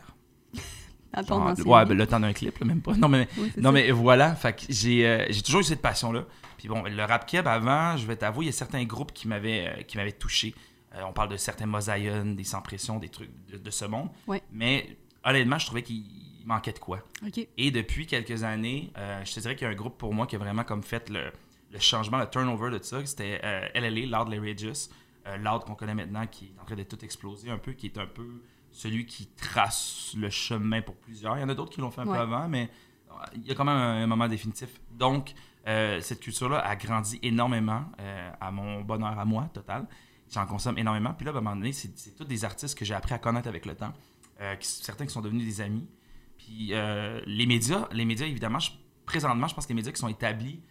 [1.15, 2.93] Dans ton Genre, ouais, ben, le temps d'un clip, là, même pas.
[2.93, 3.71] Non, mais, Oui, non, ça.
[3.71, 4.35] mais voilà.
[4.35, 6.25] Fait que j'ai euh, j'ai toujours eu cette passion-là.
[6.57, 9.27] Puis bon, le rap keb avant, je vais t'avouer, il y a certains groupes qui
[9.27, 10.53] m'avaient euh, qui m'avaient touché.
[10.95, 14.09] Euh, on parle de certains Mosaïon, des Sans Pression, des trucs de, de ce monde.
[14.27, 14.41] Ouais.
[14.51, 16.03] Mais honnêtement, je trouvais qu'il
[16.45, 16.99] manquait de quoi.
[17.57, 18.91] Et depuis quelques années,
[19.25, 21.09] je te dirais qu'il y a un groupe pour moi qui a vraiment comme fait
[21.09, 21.31] le,
[21.71, 23.05] le changement, le turnover de ça.
[23.05, 23.41] C'était
[23.75, 24.89] LLA, Loud Laragious.
[25.39, 27.97] Loud qu'on connaît maintenant, qui est en train de tout exploser un peu, qui est
[27.97, 28.41] un peu
[28.75, 31.37] celui qui trace le chemin pour plusieurs.
[31.37, 32.15] Il y en a d'autres qui l'ont fait un Ouais.
[32.17, 32.69] peu avant, mais
[33.09, 34.69] euh, il y a quand même un, un moment définitif.
[34.91, 35.33] Donc,
[35.67, 39.87] euh, cette culture-là a grandi énormément euh, à mon bonheur à moi, total.
[40.29, 41.13] J'en consomme énormément.
[41.13, 43.17] Puis là, ben, à un moment donné, c'est tous des artistes que j'ai appris à
[43.19, 43.93] connaître avec le temps.
[44.41, 45.87] Euh, qui- certains qui sont devenus des amis.
[46.37, 46.73] Puis
[47.25, 48.71] les médias, les médias évidemment, je-
[49.05, 50.61] présentement, je pense que les médias qui sont établis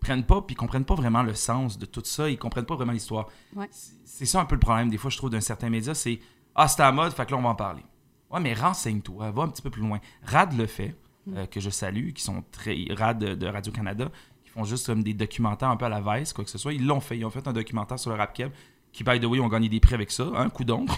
[0.00, 2.92] prennent pas puis comprennent pas vraiment le sens de tout ça, ils comprennent pas vraiment
[2.92, 3.28] l'histoire.
[3.56, 3.68] Ouais.
[4.04, 6.20] C'est ça un peu le problème des fois je trouve d'un certain média, c'est
[6.54, 7.82] ah c'est à la mode, fait que là on va en parler.
[8.30, 10.00] Ouais, mais renseigne-toi, va un petit peu plus loin.
[10.22, 10.96] Rad le fait,
[11.32, 14.10] euh, que je salue, qui sont très Rad de, de Radio-Canada,
[14.44, 16.72] qui font juste comme des documentaires un peu à la Vice, quoi que ce soit.
[16.72, 17.16] Ils l'ont fait.
[17.16, 18.52] Ils ont fait un documentaire sur le rap keb
[18.94, 20.24] qui, by the way, ont gagné des prix avec ça.
[20.36, 20.96] Un coup d'ombre.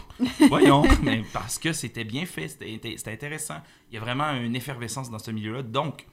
[0.48, 0.84] Voyons.
[1.02, 3.56] mais parce que c'était bien fait, c'était intéressant.
[3.90, 5.62] Il y a vraiment une effervescence dans ce milieu-là.
[5.62, 6.06] Donc,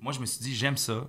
[0.00, 1.06] moi, je me suis dit, j'aime ça.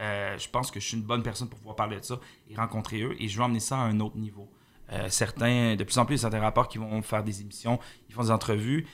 [0.00, 2.54] Euh, je pense que je suis une bonne personne pour pouvoir parler de ça et
[2.54, 3.16] rencontrer eux.
[3.18, 4.48] Et je veux emmener ça à un autre niveau.
[4.92, 7.78] Euh, certains, de plus en plus, certains rapports qui vont faire des émissions,
[8.08, 8.86] ils font des entrevues.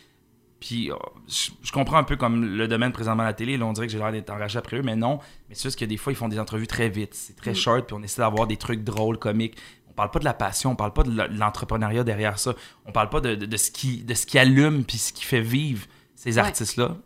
[0.61, 0.97] Puis, euh,
[1.29, 3.57] je, je comprends un peu comme le domaine présentement à la télé.
[3.57, 5.19] Là, on dirait que j'ai l'air d'être enragé après eux, mais non.
[5.49, 7.15] Mais c'est juste que des fois, ils font des entrevues très vite.
[7.15, 9.57] C'est très short, puis on essaie d'avoir des trucs drôles, comiques.
[9.89, 12.55] On parle pas de la passion, on parle pas de l'entrepreneuriat derrière ça.
[12.87, 15.25] On parle pas de, de- de ce, qui, de ce qui allume, puis ce qui
[15.25, 16.39] fait vivre ces Ouais.
[16.39, 16.97] artistes-là.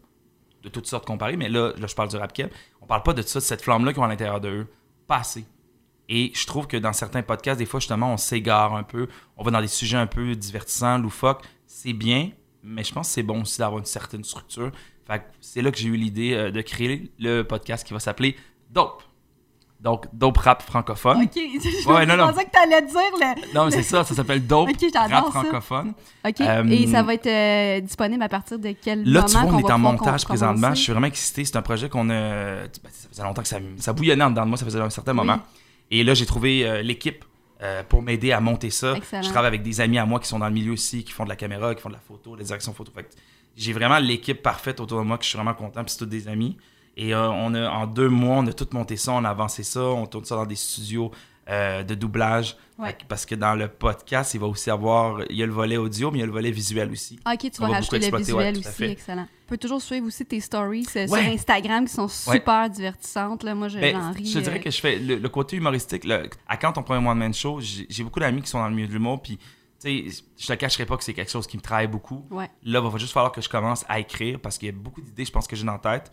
[0.62, 2.48] De toutes sortes comparées, mais là, là je parle du rap keb.
[2.80, 4.66] On parle pas de ça, de cette flamme-là qu'ils ont à l'intérieur d'eux.
[5.08, 5.44] Pas assez.
[6.08, 9.08] Et je trouve que dans certains podcasts, des fois, justement, on s'égare un peu.
[9.36, 11.42] On va dans des sujets un peu divertissants, loufoques.
[11.66, 12.30] C'est bien,
[12.62, 14.70] mais je pense que c'est bon aussi d'avoir une certaine structure.
[15.06, 18.36] Fait c'est là que j'ai eu l'idée euh, de créer le podcast qui va s'appeler
[18.70, 19.02] Dope.
[19.80, 21.22] Donc, Dope Rap francophone.
[21.22, 22.28] Ok, je Ouais, non, non.
[22.28, 23.52] pensais que t'allais dire le.
[23.54, 25.30] Non, mais c'est ça, ça s'appelle Dope Rap ça.
[25.30, 25.92] francophone.
[26.24, 26.40] OK.
[26.40, 29.54] Euh, Et ça va être euh, disponible à partir de quel Là, moment tu vois,
[29.54, 30.70] on est en montage présentement.
[30.74, 31.44] Je suis vraiment excité.
[31.44, 32.12] C'est un projet qu'on a.
[32.12, 34.56] ben, ça faisait longtemps que ça, ça bouillonnait en dedans de moi.
[34.58, 35.38] Ça faisait un certain moment.
[35.92, 37.22] Et là, j'ai trouvé euh, l'équipe
[37.62, 38.94] euh, pour m'aider à monter ça.
[38.96, 39.22] Excellent.
[39.22, 41.24] Je travaille avec des amis à moi qui sont dans le milieu aussi, qui font
[41.24, 42.90] de la caméra, qui font de la photo, de la direction photo.
[43.56, 45.84] J'ai vraiment l'équipe parfaite autour de moi que je suis vraiment content.
[45.84, 46.56] Puis c'est tous des amis.
[46.96, 49.62] Et euh, on a, en deux mois, on a tout monté ça, on a avancé
[49.62, 51.10] ça, on tourne ça dans des studios
[51.48, 52.56] euh, de doublage.
[52.78, 52.96] Ouais.
[53.08, 55.20] Parce que dans le podcast, il va aussi avoir.
[55.30, 57.18] Il y a le volet audio, mais il y a le volet visuel aussi.
[57.24, 59.24] Ah, ok, tu On vas va rajouter le ouais, visuel aussi, excellent.
[59.24, 61.22] Tu peux toujours suivre aussi tes stories euh, Ouais.
[61.24, 63.42] sur Instagram qui sont super divertissantes.
[63.44, 63.54] Là.
[63.54, 64.26] Moi, Ben, j'en ris.
[64.26, 66.04] je dirais euh, que je fais le, le côté humoristique.
[66.04, 68.68] le- à quand ton premier one man show, j'ai j'ai beaucoup d'amis qui sont dans
[68.68, 71.46] le milieu de l'humour, puis tu sais, je te cacherai pas que c'est quelque chose
[71.46, 72.24] qui me travaille beaucoup.
[72.30, 75.00] Là, il va juste falloir que je commence à écrire parce qu'il y a beaucoup
[75.02, 76.10] d'idées, je pense que j'ai dans la tête.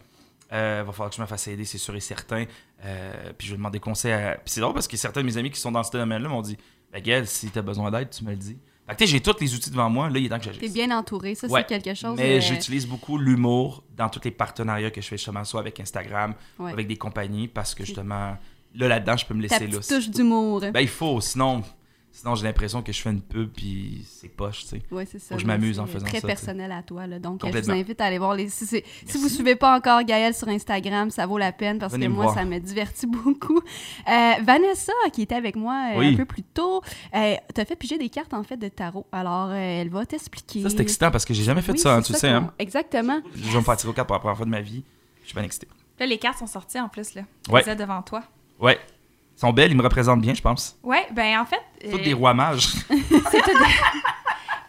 [0.51, 2.45] Euh, va falloir que je me fasse aider, c'est sûr et certain.
[2.83, 4.31] Euh, puis je vais demander conseil à.
[4.43, 6.41] Puis c'est drôle parce que certains de mes amis qui sont dans ce domaine-là m'ont
[6.41, 6.57] dit
[6.91, 8.57] Ben, Gaël, si t'as besoin d'aide, tu me le dis.
[8.87, 10.45] Fait que tu sais, j'ai tous les outils devant moi, là, il est temps que
[10.45, 10.61] j'agisse.
[10.61, 11.35] T'es bien entouré.
[11.35, 12.15] Ça, Ouais, c'est quelque chose.
[12.17, 15.79] Mais euh, j'utilise beaucoup l'humour dans tous les partenariats que je fais, justement, soit avec
[15.79, 16.71] Instagram, Ouais.
[16.71, 18.35] avec des compagnies, parce que justement,
[18.73, 19.77] là, là-dedans, je peux me laisser là.
[19.87, 20.61] touche d'humour.
[20.73, 21.61] Ben, il faut, sinon,
[22.19, 24.81] sinon j'ai l'impression que je fais une pub, puis c'est poche, tu sais.
[24.91, 25.29] Ouais, c'est ça.
[25.29, 27.07] Faut que je m'amuse en faisant Très ça, personnel à toi.
[27.07, 27.17] Là.
[27.17, 28.49] Donc, euh, je vous invite à aller voir les.
[28.49, 28.83] Si,
[29.17, 32.25] vous suivez pas encore Gaël sur Instagram, ça vaut la peine parce Venez que moi,
[32.25, 32.35] voir.
[32.35, 33.59] ça me divertit beaucoup.
[33.59, 36.13] Euh, Vanessa, qui était avec moi euh, Oui.
[36.13, 36.81] un peu plus tôt,
[37.15, 39.07] euh, t'as fait piger des cartes en fait de tarot.
[39.13, 40.61] Alors, euh, elle va t'expliquer.
[40.63, 42.29] Ça, c'est excitant parce que j'ai jamais fait Oui, ça, hein, tu ça sais.
[42.29, 42.51] Hein.
[42.59, 43.21] Exactement.
[43.33, 44.83] Je vais me faire tirer au cartes pour la première fois de ma vie.
[45.21, 45.67] Je suis bien excité.
[45.99, 47.21] Là, les cartes sont sorties en plus, là.
[47.49, 47.63] Ouais.
[47.75, 48.23] Devant toi.
[48.59, 48.77] Ouais.
[49.39, 50.77] Ils sont belles, ils me représentent bien, je pense.
[50.83, 51.61] Ouais, ben en fait.
[51.89, 52.67] Toutes euh, des rois mages.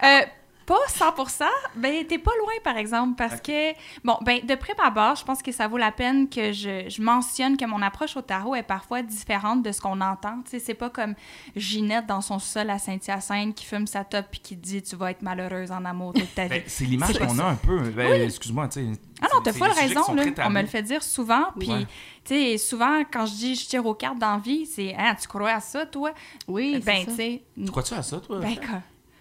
[0.03, 0.23] Euh,
[0.71, 1.45] pas 100%,
[1.75, 3.73] ben t'es pas loin par exemple parce que
[4.05, 7.03] bon ben de prime abord, je pense que ça vaut la peine que je, je
[7.03, 10.43] mentionne que mon approche au tarot est parfois différente de ce qu'on entend.
[10.45, 11.15] Tu sais, c'est pas comme
[11.57, 15.11] Ginette dans son sol à Saint-Hyacinthe qui fume sa top puis qui dit tu vas
[15.11, 16.49] être malheureuse en amour toute ta vie.
[16.51, 17.79] Ben, c'est l'image C'est qu'on a un peu.
[17.91, 19.01] Ben, Excuse-moi, tu sais.
[19.23, 20.23] Ah non, t'as c'est- pas c'est raison, là.
[20.47, 21.47] On me le fait dire souvent.
[21.59, 21.87] Puis, Ouais.
[22.25, 25.51] tu sais, souvent, quand je dis je tire aux cartes d'envie, c'est Hein, tu crois
[25.51, 26.13] à ça, toi?
[26.47, 27.23] Oui, c'est Ben, ça.
[27.65, 28.39] tu crois-tu à ça, toi?
[28.39, 28.81] Ben, quoi?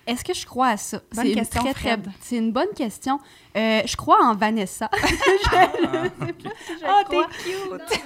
[0.10, 0.98] Est-ce que je crois à ça?
[1.14, 2.12] Bonne C'est une question, très, très- Fred.
[2.20, 3.20] C'est une bonne question.
[3.56, 4.90] Euh, je crois en Vanessa.
[6.88, 8.02] Oh, t'es cute!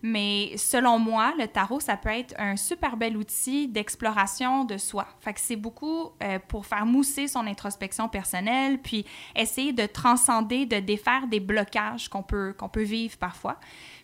[0.00, 5.06] Mais selon moi, le tarot, ça peut être un super bel outil d'exploration de soi.
[5.20, 9.04] Fait que c'est beaucoup euh, pour faire mousser son introspection personnelle, puis
[9.34, 13.58] essayer de transcender, de défaire des blocages qu'on peut, qu'on peut vivre parfois.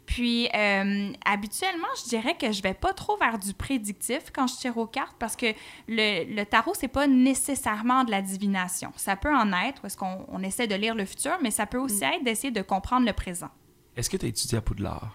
[0.06, 4.56] Puis, euh, habituellement, je dirais que je vais pas trop vers du prédictif quand je
[4.56, 5.46] tire aux cartes parce que
[5.88, 8.92] le, le tarot, c'est pas nécessairement de la divination.
[8.96, 11.78] Ça peut en être, parce qu'on on essaie de lire le futur, mais ça peut
[11.78, 13.50] aussi être d'essayer de comprendre le présent.
[13.96, 15.10] Est-ce que tu as étudié à Poudlard?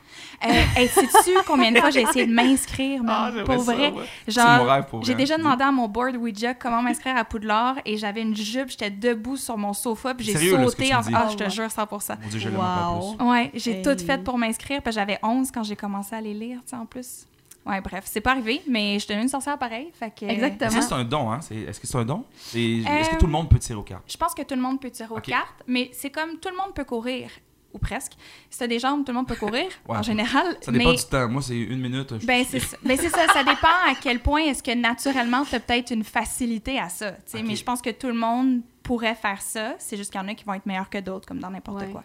[0.46, 3.02] Euh, hey, sais-tu combien de fois j'ai essayé de m'inscrire?
[3.08, 3.92] Ah, pour ça, vrai?
[3.92, 4.06] ouais.
[4.28, 7.26] Genre, C'est mon rêve, pour j'ai déjà demandé à mon board Ouija comment m'inscrire à
[7.26, 10.96] Poudlard et j'avais une jupe, j'étais debout sur mon sofa puis j'ai sauté.
[10.96, 11.02] en...
[11.14, 12.18] Ah, Oh, je te jure, 100%.
[12.22, 13.32] Mon Dieu, je l'aime encore Wow.
[13.32, 13.82] Ouais, j'ai Hey.
[13.82, 16.76] tout fait pour m'inscrire puis j'avais 11 quand j'ai commencé à les lire, tu sais,
[16.78, 17.26] en plus.
[17.66, 20.26] Ouais, bref, c'est pas arrivé, mais je devenue une sorcière pareil, fait que...
[20.26, 20.70] Exactement.
[20.72, 21.42] Est-ce que c'est un don, hein?
[21.42, 22.24] C'est- Est-ce que c'est un don?
[22.56, 24.04] Est-ce que Euh, tout le monde peut tirer aux cartes?
[24.10, 25.24] Je pense que tout le monde peut tirer aux Ok.
[25.26, 27.30] cartes, mais c'est comme tout le monde peut courir,
[27.74, 28.14] ou presque.
[28.50, 29.98] Si t'as des jambes, tout le monde peut courir, Ouais.
[29.98, 30.58] en général.
[30.62, 30.96] Ça dépend mais...
[30.96, 31.28] du temps.
[31.30, 32.14] Moi, c'est une minute.
[32.20, 32.78] je- Ben c'est ça.
[32.84, 33.28] Ben, c'est ça.
[33.34, 37.14] Ça dépend à quel point est-ce que naturellement tu as peut-être une facilité à ça.
[37.44, 39.76] Mais je pense que tout le monde pourrait faire ça.
[39.80, 41.82] C'est juste qu'il y en a qui vont être meilleurs que d'autres, comme dans n'importe
[41.82, 41.90] Ouais.
[41.92, 42.04] quoi.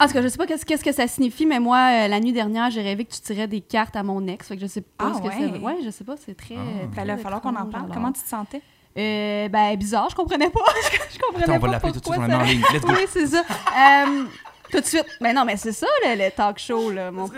[0.00, 2.32] En tout cas, je sais pas qu'est-ce que ça signifie, mais moi, euh, la nuit
[2.32, 4.48] dernière, j'ai rêvé que tu tirais des cartes à mon ex.
[4.48, 5.50] Fait que je sais pas Ah ce que ouais?
[5.52, 6.56] ça Ouais, je sais pas, c'est très.
[6.56, 6.86] Ah.
[6.92, 7.84] très Ben là, il va falloir qu'on en parle.
[7.84, 7.94] alors.
[7.94, 8.60] Comment tu te sentais?
[8.98, 10.60] Euh, ben, bizarre, je comprenais pas.
[11.10, 12.62] je comprenais Attends, on va pas l'appeler tout de suite, on la met en ligne.
[12.72, 12.92] Let's go.
[12.92, 13.38] Oui, c'est ça.
[13.40, 14.24] Euh,
[14.72, 15.06] tout de suite.
[15.20, 17.10] Mais non, mais c'est ça, le, le talk show, là.
[17.10, 17.30] mon-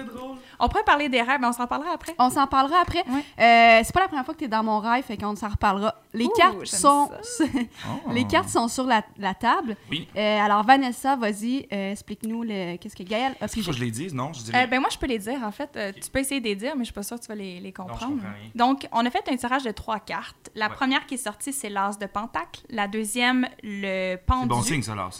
[0.60, 2.14] On pourrait parler des rêves, mais on s'en parlera après.
[2.18, 3.02] On s'en parlera après.
[3.08, 3.24] Ouais.
[3.40, 5.48] Euh, c'est pas la première fois que tu es dans mon rêve, fait qu'on s'en
[5.48, 5.94] reparlera.
[6.14, 8.10] Les Ouh, cartes sont Oh.
[8.12, 9.76] les cartes sont sur la, la table.
[9.90, 10.08] Oui.
[10.16, 13.62] Euh, alors Vanessa, vas-y, euh, explique-nous le qu'est-ce que Gaël a pigé.
[13.62, 14.14] faut que je les dise?
[14.14, 14.64] Non, je dirais.
[14.64, 15.70] Euh, ben moi, je peux les dire, en fait.
[16.00, 17.58] Tu peux essayer de les dire, mais je suis pas sûre que tu vas les,
[17.60, 18.22] les je comprendre.
[18.54, 20.50] Donc, on a fait un tirage de trois cartes.
[20.54, 20.74] La Ouais.
[20.74, 22.60] première qui est sortie, c'est l'as de pentacle.
[22.70, 24.48] La deuxième, le c'est pendu.
[24.48, 25.10] bon signe, ça, Lars.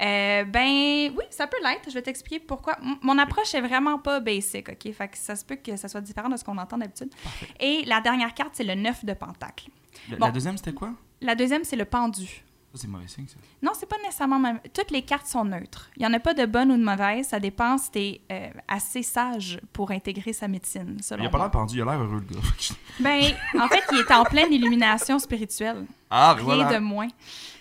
[0.00, 1.88] Euh, ben oui, ça peut l'être.
[1.88, 2.76] Je vais t'expliquer pourquoi.
[3.02, 4.92] Mon approche est vraiment pas basic, OK?
[4.92, 7.10] Fait que ça se peut que ça soit différent de ce qu'on entend d'habitude.
[7.60, 9.68] Et la dernière carte, c'est le 9 de pentacle.
[10.10, 10.26] Le- Bon.
[10.26, 10.90] La deuxième, c'était quoi?
[11.22, 12.42] La deuxième, c'est le pendu.
[12.74, 13.36] C'est mauvais signe, ça.
[13.62, 14.60] Non, c'est pas nécessairement même.
[14.74, 15.88] Toutes les cartes sont neutres.
[15.96, 17.28] Il y en a pas de bonne ou de mauvaise.
[17.28, 21.38] Ça dépend si t'es euh, assez sage pour intégrer sa médecine, selon Il a pas
[21.38, 22.40] l'air pendu, il a l'air heureux, le gars.
[23.00, 23.22] Ben,
[23.58, 25.86] en fait, il est en pleine illumination spirituelle.
[26.10, 26.74] ah, Rien voilà.
[26.74, 27.08] de moins.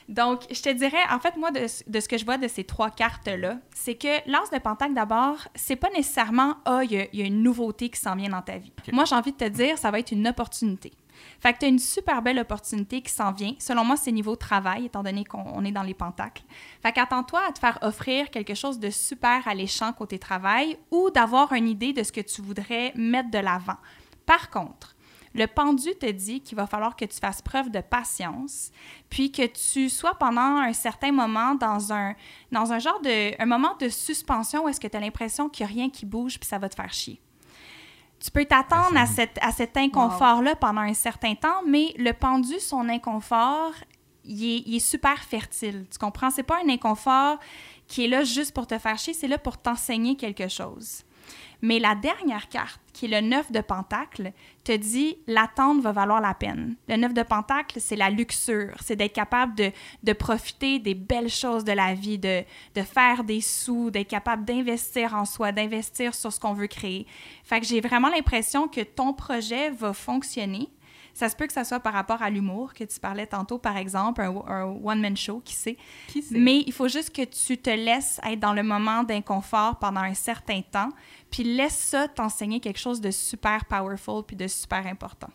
[0.07, 2.63] Donc, je te dirais, en fait, moi, de, de ce que je vois de ces
[2.63, 7.07] trois cartes-là, c'est que l'as de Pentacle, d'abord, c'est pas nécessairement «Ah, il y, a-
[7.11, 8.71] il y a une nouveauté qui s'en vient dans ta vie.
[8.93, 10.91] Moi, j'ai envie de te dire, ça va être une opportunité.
[11.39, 13.53] Fait que tu as une super belle opportunité qui s'en vient.
[13.57, 16.43] Selon moi, c'est niveau travail, étant donné qu'on on est dans les pentacles.
[16.83, 21.53] Fait qu'attends-toi à te faire offrir quelque chose de super alléchant côté travail ou d'avoir
[21.53, 23.77] une idée de ce que tu voudrais mettre de l'avant.
[24.25, 24.94] Par contre,
[25.35, 28.71] le pendu te dit qu'il va falloir que tu fasses preuve de patience,
[29.09, 32.15] puis que tu sois pendant un certain moment dans un,
[32.51, 35.65] dans un genre de un moment de suspension où est-ce que tu as l'impression qu'il
[35.65, 37.19] n'y a rien qui bouge puis ça va te faire chier.
[38.17, 42.59] Tu peux t'attendre à, cette, à cet inconfort-là pendant un certain temps, mais le pendu,
[42.59, 43.73] son inconfort,
[44.23, 45.85] il est, il est super fertile.
[45.91, 46.31] Tu comprends?
[46.31, 47.37] C'est pas un inconfort
[47.87, 51.03] qui est là juste pour te faire chier, c'est là pour t'enseigner quelque chose.
[51.61, 54.31] Mais la dernière carte, qui est le 9 de Pentacle,
[54.63, 56.75] te dit l'attente va valoir la peine.
[56.87, 59.71] Le 9 de Pentacle, c'est la luxure, c'est d'être capable de,
[60.03, 62.43] de profiter des belles choses de la vie, de,
[62.75, 67.05] de faire des sous, d'être capable d'investir en soi, d'investir sur ce qu'on veut créer.
[67.43, 70.69] Fait que j'ai vraiment l'impression que ton projet va fonctionner.
[71.15, 73.77] Ça se peut que ça soit par rapport à l'humour que tu parlais tantôt, par
[73.77, 75.77] exemple, un, un one-man show, qui sait?
[76.09, 76.21] Qui?
[76.31, 80.13] Mais il faut juste que tu te laisses être dans le moment d'inconfort pendant un
[80.13, 80.89] certain temps,
[81.31, 85.29] puis laisse ça t'enseigner quelque chose de super powerful puis de super important.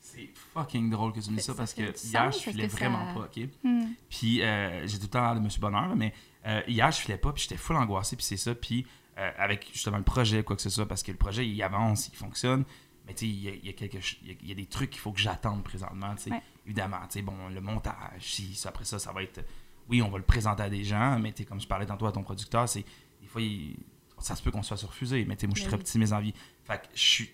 [0.00, 1.92] C'est fucking drôle que tu me dises ça Ça parce que hier,
[2.32, 3.48] sens, je filais ça- vraiment pas, OK?
[3.62, 3.84] Hmm.
[4.08, 6.12] Puis euh, j'ai tout le temps l'air de Monsieur Bonheur, mais
[6.46, 8.54] euh, hier, je filais pas, puis j'étais full angoissé, puis c'est ça.
[8.54, 8.84] Puis
[9.18, 12.08] euh, avec justement le projet, quoi que ce soit, parce que le projet, il avance,
[12.12, 12.64] il fonctionne.
[13.10, 15.18] Mais tu sais, il y a, y a y y des trucs qu'il faut que
[15.18, 16.14] j'attende présentement.
[16.30, 16.40] Ouais.
[16.64, 19.44] Évidemment, tu sais, bon, le montage, si, après ça, ça va être...
[19.88, 22.12] Oui, on va le présenter à des gens, mais tu comme je parlais tantôt à
[22.12, 22.84] ton producteur, c'est...
[23.20, 23.76] Des fois, il-
[24.20, 25.98] ça se peut qu'on se fasse refuser, mais tu sais, moi, je suis très petit,
[25.98, 26.34] mes envies.
[26.64, 27.30] Fait que je suis...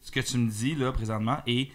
[0.00, 1.70] Ce que tu me dis, là, présentement, et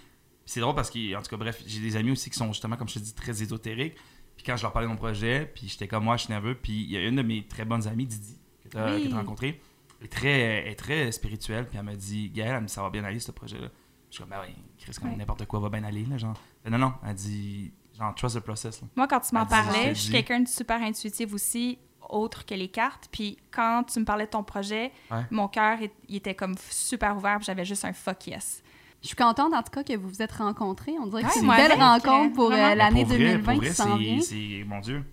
[0.45, 2.75] c'est drôle parce que, en tout cas, bref, j'ai des amis aussi qui sont justement,
[2.77, 3.95] comme je te dis, très ésotériques.
[4.35, 6.55] Puis quand je leur parlais de mon projet, puis j'étais comme moi, je suis nerveux.
[6.55, 9.13] Puis il y a une de mes très bonnes amies, Didi, que tu as, Oui.
[9.13, 9.61] rencontrée,
[10.05, 11.67] est très, elle est très spirituelle.
[11.67, 13.67] Puis elle m'a dit, Gaëlle, elle me dit, ça va bien aller, ce projet-là.
[14.09, 15.15] Je suis comme, ben oui, Chris, comme Ouais.
[15.17, 16.39] n'importe quoi va bien aller, là, genre.
[16.63, 18.87] Ben non, non, elle dit, genre, trust the process, là.
[18.95, 21.79] Moi, quand tu m'en dit, parlais, je suis quelqu'un de super intuitif aussi,
[22.09, 23.07] autre que les cartes.
[23.11, 25.21] Puis quand tu me parlais de ton projet, Ouais.
[25.31, 25.79] mon cœur,
[26.09, 28.61] il était comme super ouvert, puis j'avais juste un fuck yes.
[29.01, 30.93] Je suis contente en tout cas que vous vous êtes rencontrés.
[31.01, 32.75] On dirait que Ouais, c'est une belle rencontre pour euh, vraiment.
[32.75, 34.21] l'année Pour vrai, 2020 pour qui s'en c'est- vient.
[34.21, 35.03] C'est, mon Dieu,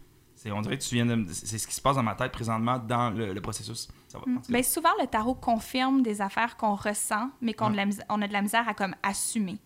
[0.43, 2.33] c'est, on dirait que tu viens de C'est ce qui se passe dans ma tête
[2.33, 3.89] présentement dans le, le processus.
[4.09, 4.23] Ça va.
[4.23, 4.47] en tout cas.
[4.49, 7.71] Ben, souvent, le tarot confirme des affaires qu'on ressent, mais qu'on Ouais.
[7.71, 9.59] a de la mis- on a de la misère à comme assumer.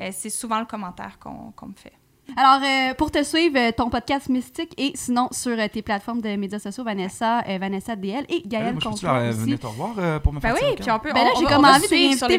[0.00, 1.92] Euh, c'est souvent le commentaire qu'on qu'on me fait.
[2.36, 6.20] Alors, euh, pour te suivre, euh, ton podcast Mystique et sinon sur euh, tes plateformes
[6.20, 9.28] de médias sociaux, Vanessa, euh, Vanessa DL et Ben là, Gaëlle moi, peux-tu Contour leur
[9.30, 9.38] aussi.
[9.40, 11.12] venir te revoir euh, pour me Ben faire oui, tirer au puis on peut.
[11.14, 11.80] Ben là, j'ai comme envie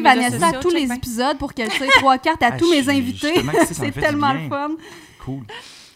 [0.00, 0.94] Vanessa à tous les bien.
[0.94, 3.42] épisodes pour qu'elle tire trois cartes à Ah, tous mes invités.
[3.72, 4.48] C'est tellement le bien.
[4.48, 4.70] fun.
[5.24, 5.42] Cool.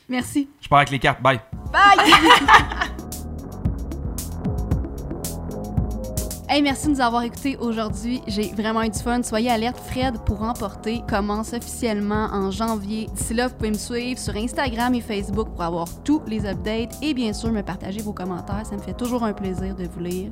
[0.08, 0.48] Merci.
[0.60, 1.22] Je pars avec les cartes.
[1.22, 1.40] Bye.
[1.72, 1.98] Bye!
[6.46, 8.20] Hey, merci de nous avoir écoutés aujourd'hui.
[8.28, 9.24] J'ai vraiment eu du fun.
[9.24, 13.08] Soyez alerte, Fred pour emporter commence officiellement en janvier.
[13.12, 16.96] D'ici là, vous pouvez me suivre sur Instagram et Facebook pour avoir tous les updates
[17.02, 18.64] et bien sûr me partager vos commentaires.
[18.70, 20.30] Ça me fait toujours un plaisir de vous lire.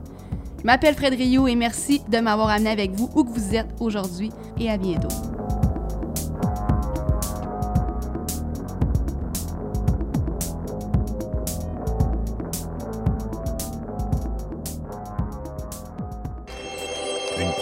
[0.60, 3.74] Je m'appelle Fred Rio et merci de m'avoir amené avec vous où que vous êtes
[3.80, 5.08] aujourd'hui et à bientôt.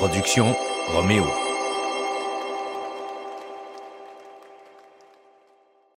[0.01, 0.57] Production
[0.94, 1.49] Roméo.